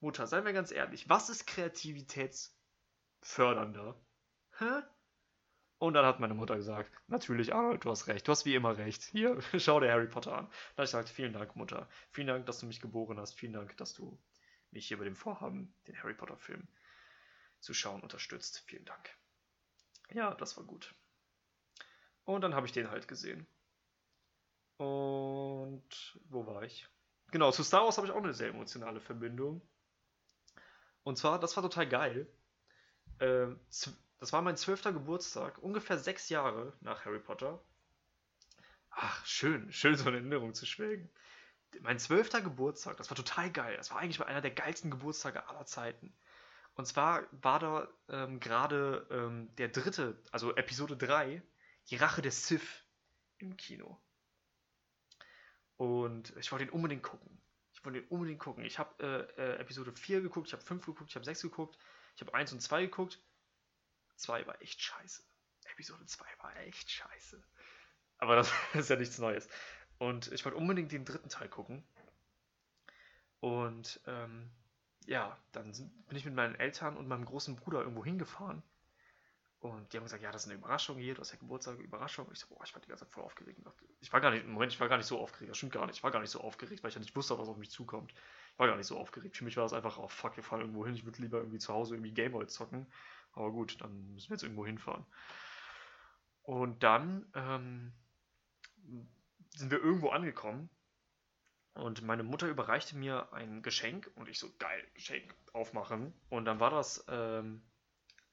[0.00, 4.00] Mutter, seien wir ganz ehrlich, was ist kreativitätsfördernder?
[4.58, 4.82] Hä?
[5.78, 8.76] Und dann hat meine Mutter gesagt, natürlich Arnold, du hast recht, du hast wie immer
[8.76, 9.02] recht.
[9.04, 10.46] Hier, schau dir Harry Potter an.
[10.46, 13.52] Dann habe ich gesagt, vielen Dank Mutter, vielen Dank, dass du mich geboren hast, vielen
[13.52, 14.18] Dank, dass du
[14.70, 16.66] mich hier bei dem Vorhaben, den Harry Potter Film
[17.60, 18.62] zu schauen, unterstützt.
[18.66, 19.08] Vielen Dank.
[20.10, 20.94] Ja, das war gut.
[22.24, 23.46] Und dann habe ich den halt gesehen.
[24.76, 26.88] Und wo war ich?
[27.30, 29.60] Genau, zu Star Wars habe ich auch eine sehr emotionale Verbindung.
[31.02, 32.26] Und zwar, das war total geil.
[33.20, 33.60] Ähm,
[34.20, 37.62] das war mein zwölfter Geburtstag, ungefähr sechs Jahre nach Harry Potter.
[38.90, 41.08] Ach, schön, schön so eine Erinnerung zu schwelgen.
[41.80, 43.76] Mein zwölfter Geburtstag, das war total geil.
[43.76, 46.12] Das war eigentlich einer der geilsten Geburtstage aller Zeiten.
[46.74, 51.42] Und zwar war da ähm, gerade ähm, der dritte, also Episode 3,
[51.90, 52.84] die Rache des Sith
[53.38, 54.00] im Kino.
[55.76, 57.40] Und ich wollte ihn unbedingt gucken.
[57.72, 58.64] Ich wollte ihn unbedingt gucken.
[58.64, 61.78] Ich habe äh, äh, Episode 4 geguckt, ich habe 5 geguckt, ich habe 6 geguckt,
[62.16, 63.20] ich habe 1 und 2 geguckt
[64.18, 65.22] 2 war echt scheiße.
[65.72, 67.42] Episode 2 war echt scheiße.
[68.18, 69.48] Aber das ist ja nichts Neues.
[69.98, 71.84] Und ich wollte unbedingt den dritten Teil gucken.
[73.40, 74.50] Und ähm,
[75.06, 78.62] ja, dann bin ich mit meinen Eltern und meinem großen Bruder irgendwo hingefahren.
[79.60, 82.26] Und die haben gesagt, ja, das ist eine Überraschung hier, du hast ja Geburtstag, Überraschung.
[82.26, 83.60] Und ich so, boah, ich war die ganze Zeit voll aufgeregt.
[84.00, 85.96] Ich war gar nicht, Moment, ich war gar nicht so aufgeregt, das stimmt gar nicht.
[85.96, 88.12] Ich war gar nicht so aufgeregt, weil ich ja nicht wusste, was auf mich zukommt.
[88.52, 89.36] Ich war gar nicht so aufgeregt.
[89.36, 91.58] Für mich war das einfach, oh fuck, wir fahren irgendwo hin, ich würde lieber irgendwie
[91.58, 92.86] zu Hause irgendwie Gameboy zocken.
[93.32, 95.06] Aber gut, dann müssen wir jetzt irgendwo hinfahren.
[96.42, 97.92] Und dann ähm,
[99.54, 100.70] sind wir irgendwo angekommen
[101.78, 106.12] und meine Mutter überreichte mir ein Geschenk und ich so, geil, Geschenk aufmachen.
[106.28, 107.62] Und dann war das ähm,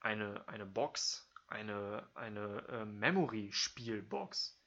[0.00, 4.60] eine, eine Box, eine, eine äh, Memory-Spielbox,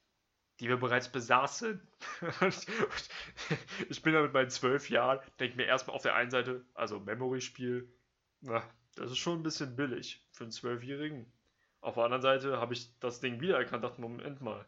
[0.60, 1.86] die wir bereits besaßen.
[3.90, 7.00] ich bin da mit meinen zwölf Jahren, denke mir erstmal auf der einen Seite, also
[7.00, 7.92] Memory-Spiel,
[8.40, 8.62] na,
[9.00, 11.32] das ist schon ein bisschen billig für einen Zwölfjährigen.
[11.80, 14.66] Auf der anderen Seite habe ich das Ding wiedererkannt und dachte, Moment mal,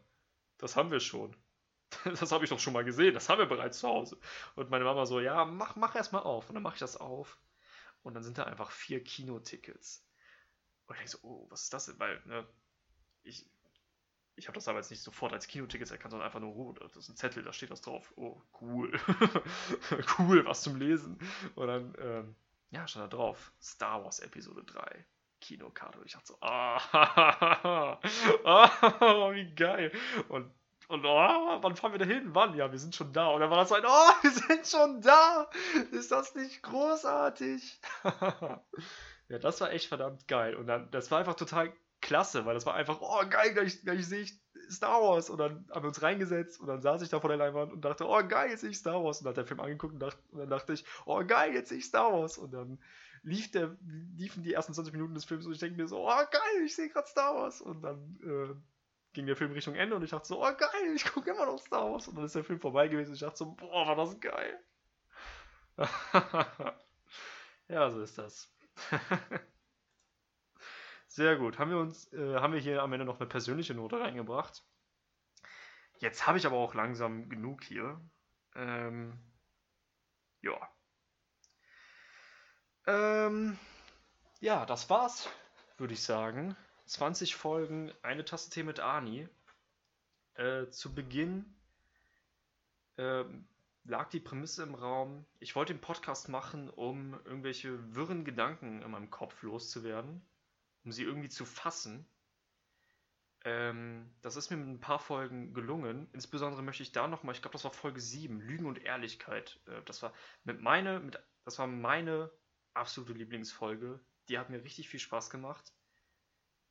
[0.59, 1.37] das haben wir schon.
[2.05, 4.19] Das habe ich doch schon mal gesehen, das haben wir bereits zu Hause.
[4.55, 6.49] Und meine Mama so, ja, mach, mach erst mal auf.
[6.49, 7.39] Und dann mache ich das auf.
[8.03, 10.03] Und dann sind da einfach vier Kinotickets.
[10.87, 11.99] Und ich denke so, oh, was ist das denn?
[11.99, 12.47] Weil, ne,
[13.25, 13.47] ich,
[14.37, 17.11] ich habe das jetzt nicht sofort als Kinotickets erkannt, sondern einfach nur, oh, das ist
[17.11, 18.11] ein Zettel, da steht was drauf.
[18.17, 18.99] Oh, cool.
[20.19, 21.19] cool, was zum Lesen.
[21.55, 22.37] Und dann, ähm,
[22.73, 25.07] ja, stand da drauf, Star Wars Episode 3.
[25.41, 25.99] Kinokarte.
[25.99, 27.99] Und ich dachte so, ah,
[28.45, 29.93] oh, wie geil.
[30.29, 30.51] Und
[30.89, 31.09] und oh,
[31.63, 32.35] wann fahren wir da hin?
[32.35, 32.55] Wann?
[32.55, 33.29] Ja, wir sind schon da.
[33.29, 35.49] Und dann war das so ein, oh, wir sind schon da.
[35.91, 37.81] Ist das nicht großartig?
[39.29, 40.55] ja, das war echt verdammt geil.
[40.55, 44.07] Und dann, das war einfach total klasse, weil das war einfach, oh, geil, gleich, gleich
[44.07, 44.42] sehe ich
[44.73, 45.31] Star Wars.
[45.31, 47.85] Und dann haben wir uns reingesetzt und dann saß ich da vor der Leinwand und
[47.85, 49.19] dachte, oh, geil, jetzt sehe ich Star Wars.
[49.19, 51.69] Und dann hat der Film angeguckt und, dachte, und dann dachte ich, oh, geil, jetzt
[51.69, 52.39] sehe ich Star Wars.
[52.39, 52.79] Und dann
[53.23, 53.77] lief der,
[54.17, 56.75] liefen die ersten 20 Minuten des Films und ich denke mir so, oh, geil, ich
[56.75, 57.61] sehe gerade Star Wars.
[57.61, 58.55] Und dann, äh,
[59.13, 61.59] ging der Film Richtung Ende und ich dachte so, oh geil, ich gucke immer noch
[61.59, 62.09] Star Wars.
[62.09, 64.59] Und dann ist der Film vorbei gewesen und ich dachte so, boah, war das geil.
[67.69, 68.51] ja, so ist das.
[71.13, 71.59] Sehr gut.
[71.59, 74.65] Haben wir uns, äh, haben wir hier am Ende noch eine persönliche Note reingebracht.
[75.99, 78.01] Jetzt habe ich aber auch langsam genug hier.
[78.55, 79.19] Ähm,
[80.41, 80.57] ja.
[82.87, 83.59] Ähm,
[84.41, 85.29] ja, das war's,
[85.77, 86.57] würde ich sagen.
[86.87, 89.29] 20 Folgen, eine Tasse Tee mit Ani.
[90.33, 91.45] Äh, zu Beginn
[92.97, 93.25] äh,
[93.85, 98.91] lag die Prämisse im Raum, ich wollte den Podcast machen, um irgendwelche wirren Gedanken in
[98.91, 100.23] meinem Kopf loszuwerden,
[100.85, 102.07] um sie irgendwie zu fassen.
[103.45, 106.09] Ähm, das ist mir mit ein paar Folgen gelungen.
[106.13, 109.61] Insbesondere möchte ich da nochmal, ich glaube, das war Folge 7, Lügen und Ehrlichkeit.
[109.67, 110.13] Äh, das, war
[110.45, 112.31] mit meine, mit, das war meine
[112.75, 114.01] absolute Lieblingsfolge.
[114.29, 115.73] Die hat mir richtig viel Spaß gemacht.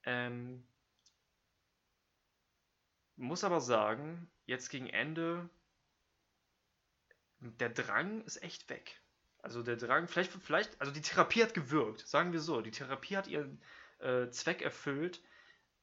[0.03, 0.65] Ähm,
[3.17, 5.49] muss aber sagen, jetzt gegen Ende,
[7.39, 9.01] der Drang ist echt weg.
[9.39, 12.61] Also der Drang, vielleicht, vielleicht, also die Therapie hat gewirkt, sagen wir so.
[12.61, 13.61] Die Therapie hat ihren
[14.01, 15.21] äh, Zweck erfüllt.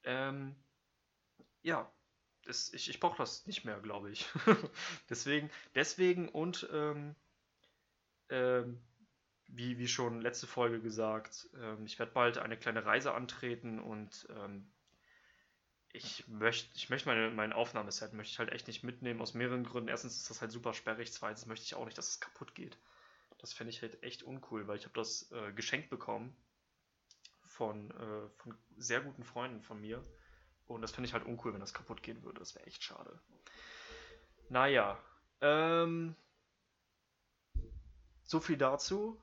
[0.03, 0.55] Ähm,
[1.61, 1.91] ja,
[2.45, 4.27] das, ich, ich brauche das nicht mehr, glaube ich.
[5.09, 7.15] deswegen, deswegen und ähm,
[8.29, 8.81] ähm,
[9.47, 14.27] wie, wie schon letzte Folge gesagt, ähm, ich werde bald eine kleine Reise antreten und
[14.29, 14.71] ähm,
[15.91, 19.63] ich möchte ich möcht meine, mein Aufnahmeset möchte ich halt echt nicht mitnehmen, aus mehreren
[19.63, 19.89] Gründen.
[19.89, 22.77] Erstens ist das halt super sperrig, zweitens möchte ich auch nicht, dass es kaputt geht.
[23.39, 26.35] Das fände ich halt echt uncool, weil ich habe das äh, geschenkt bekommen
[27.59, 30.01] von, äh, von sehr guten Freunden von mir.
[30.65, 32.39] Und das fände ich halt uncool, wenn das kaputt gehen würde.
[32.39, 33.19] Das wäre echt schade.
[34.47, 34.97] Naja,
[35.41, 36.15] ähm,
[38.23, 39.21] so viel dazu.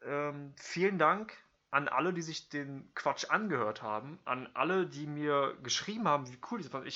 [0.00, 1.36] Ähm, vielen Dank
[1.70, 6.38] an alle, die sich den Quatsch angehört haben, an alle, die mir geschrieben haben, wie
[6.50, 6.86] cool das war.
[6.86, 6.92] Äh,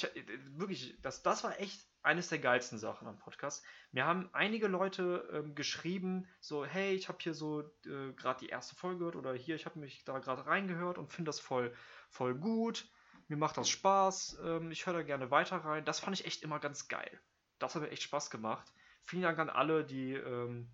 [0.57, 3.65] wirklich, das, das war echt eines der geilsten Sachen am Podcast.
[3.93, 8.49] Mir haben einige Leute ähm, geschrieben, so, hey, ich habe hier so äh, gerade die
[8.49, 11.75] erste Folge gehört oder hier, ich habe mich da gerade reingehört und finde das voll,
[12.09, 12.89] voll gut.
[13.29, 15.85] Mir macht das Spaß, ähm, ich höre da gerne weiter rein.
[15.85, 17.21] Das fand ich echt immer ganz geil.
[17.59, 18.73] Das hat mir echt Spaß gemacht.
[19.03, 20.71] Vielen Dank an alle, die ähm,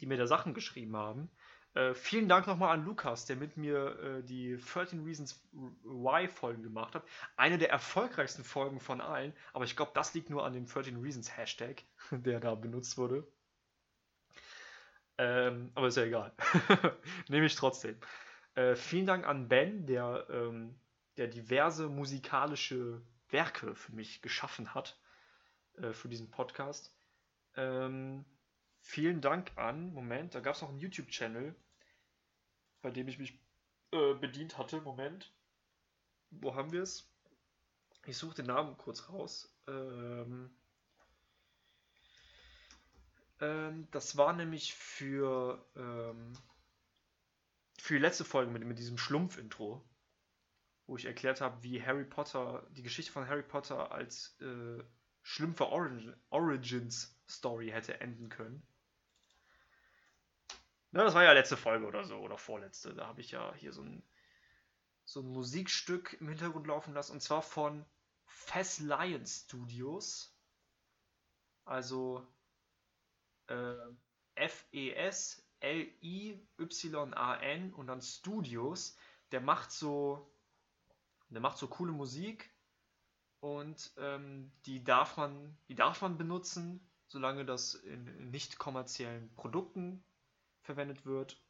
[0.00, 1.30] die mir da Sachen geschrieben haben.
[1.74, 6.62] Äh, vielen Dank nochmal an Lukas, der mit mir äh, die 13 Reasons Why Folgen
[6.62, 7.04] gemacht hat.
[7.36, 11.00] Eine der erfolgreichsten Folgen von allen, aber ich glaube, das liegt nur an dem 13
[11.02, 13.26] Reasons Hashtag, der da benutzt wurde.
[15.18, 16.32] Ähm, aber ist ja egal.
[17.28, 17.96] Nehme ich trotzdem.
[18.54, 20.76] Äh, vielen Dank an Ben, der, ähm,
[21.16, 24.96] der diverse musikalische Werke für mich geschaffen hat
[25.76, 26.96] äh, für diesen Podcast.
[27.56, 28.24] Ähm,
[28.80, 31.54] vielen Dank an, Moment, da gab es noch einen YouTube-Channel,
[32.84, 33.36] bei dem ich mich
[33.90, 34.80] äh, bedient hatte.
[34.80, 35.32] Moment.
[36.30, 37.10] Wo haben wir es?
[38.06, 39.52] Ich suche den Namen kurz raus.
[39.66, 40.50] Ähm,
[43.40, 46.32] Ähm, das war nämlich für, ähm,
[47.78, 49.84] für die letzte Folge mit, mit diesem Schlumpf-Intro,
[50.86, 54.82] wo ich erklärt habe, wie Harry Potter, die Geschichte von Harry Potter als äh,
[55.22, 58.62] Schlümpfe Origin, Origins Story hätte enden können.
[60.94, 62.94] Na, das war ja letzte Folge oder so, oder vorletzte.
[62.94, 64.04] Da habe ich ja hier so ein,
[65.04, 67.84] so ein Musikstück im Hintergrund laufen lassen, und zwar von
[68.26, 70.38] Fess Lion Studios.
[71.64, 72.24] Also
[73.48, 73.74] äh,
[74.36, 75.44] F-E-S-L-I-Y-A-N
[77.74, 78.96] und dann Studios.
[79.32, 80.32] Der macht so,
[81.28, 82.54] der macht so coole Musik
[83.40, 90.04] und ähm, die darf man, die darf man benutzen, solange das in nicht kommerziellen Produkten
[90.64, 91.40] verwendet wird.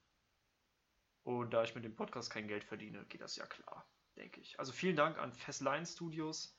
[1.23, 4.59] Und da ich mit dem Podcast kein Geld verdiene, geht das ja klar, denke ich.
[4.59, 6.59] Also vielen Dank an Festline Studios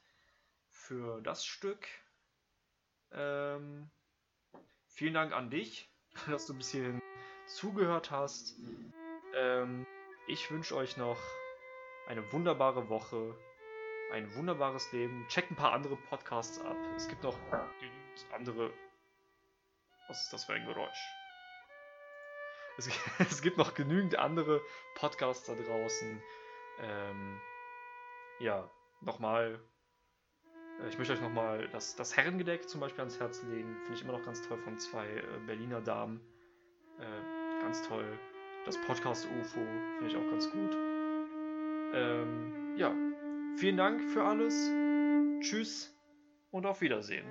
[0.70, 1.88] für das Stück.
[3.12, 3.89] Ähm,
[4.88, 5.89] vielen Dank an dich,
[6.28, 7.01] dass du ein bisschen
[7.45, 8.56] zugehört hast.
[9.36, 9.86] Ähm,
[10.28, 11.20] ich wünsche euch noch
[12.08, 13.38] eine wunderbare Woche,
[14.12, 15.28] ein wunderbares Leben.
[15.28, 16.78] Checkt ein paar andere Podcasts ab.
[16.95, 17.38] Es gibt noch
[18.34, 18.74] andere.
[20.08, 21.14] Was ist das für ein Geräusch?
[22.78, 24.61] Es, es gibt noch genügend andere
[24.95, 26.21] Podcasts da draußen.
[26.80, 27.41] Ähm,
[28.39, 28.69] ja,
[29.01, 29.59] nochmal
[30.82, 33.76] äh, ich möchte euch nochmal das, das Herrengedeck zum Beispiel ans Herz legen.
[33.84, 36.21] Finde ich immer noch ganz toll von zwei äh, Berliner Damen.
[36.99, 38.05] Äh, ganz toll.
[38.65, 39.59] Das Podcast UFO
[39.97, 40.76] finde ich auch ganz gut.
[41.93, 42.93] Ähm, ja,
[43.57, 44.71] vielen Dank für alles.
[45.41, 45.95] Tschüss
[46.51, 47.26] und auf Wiedersehen.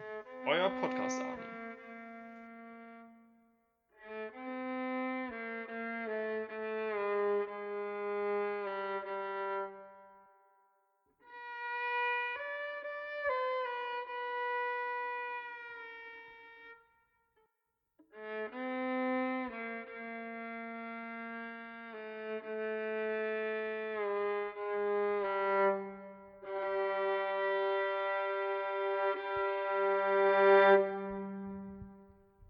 [0.46, 1.53] Euer Podcast Army.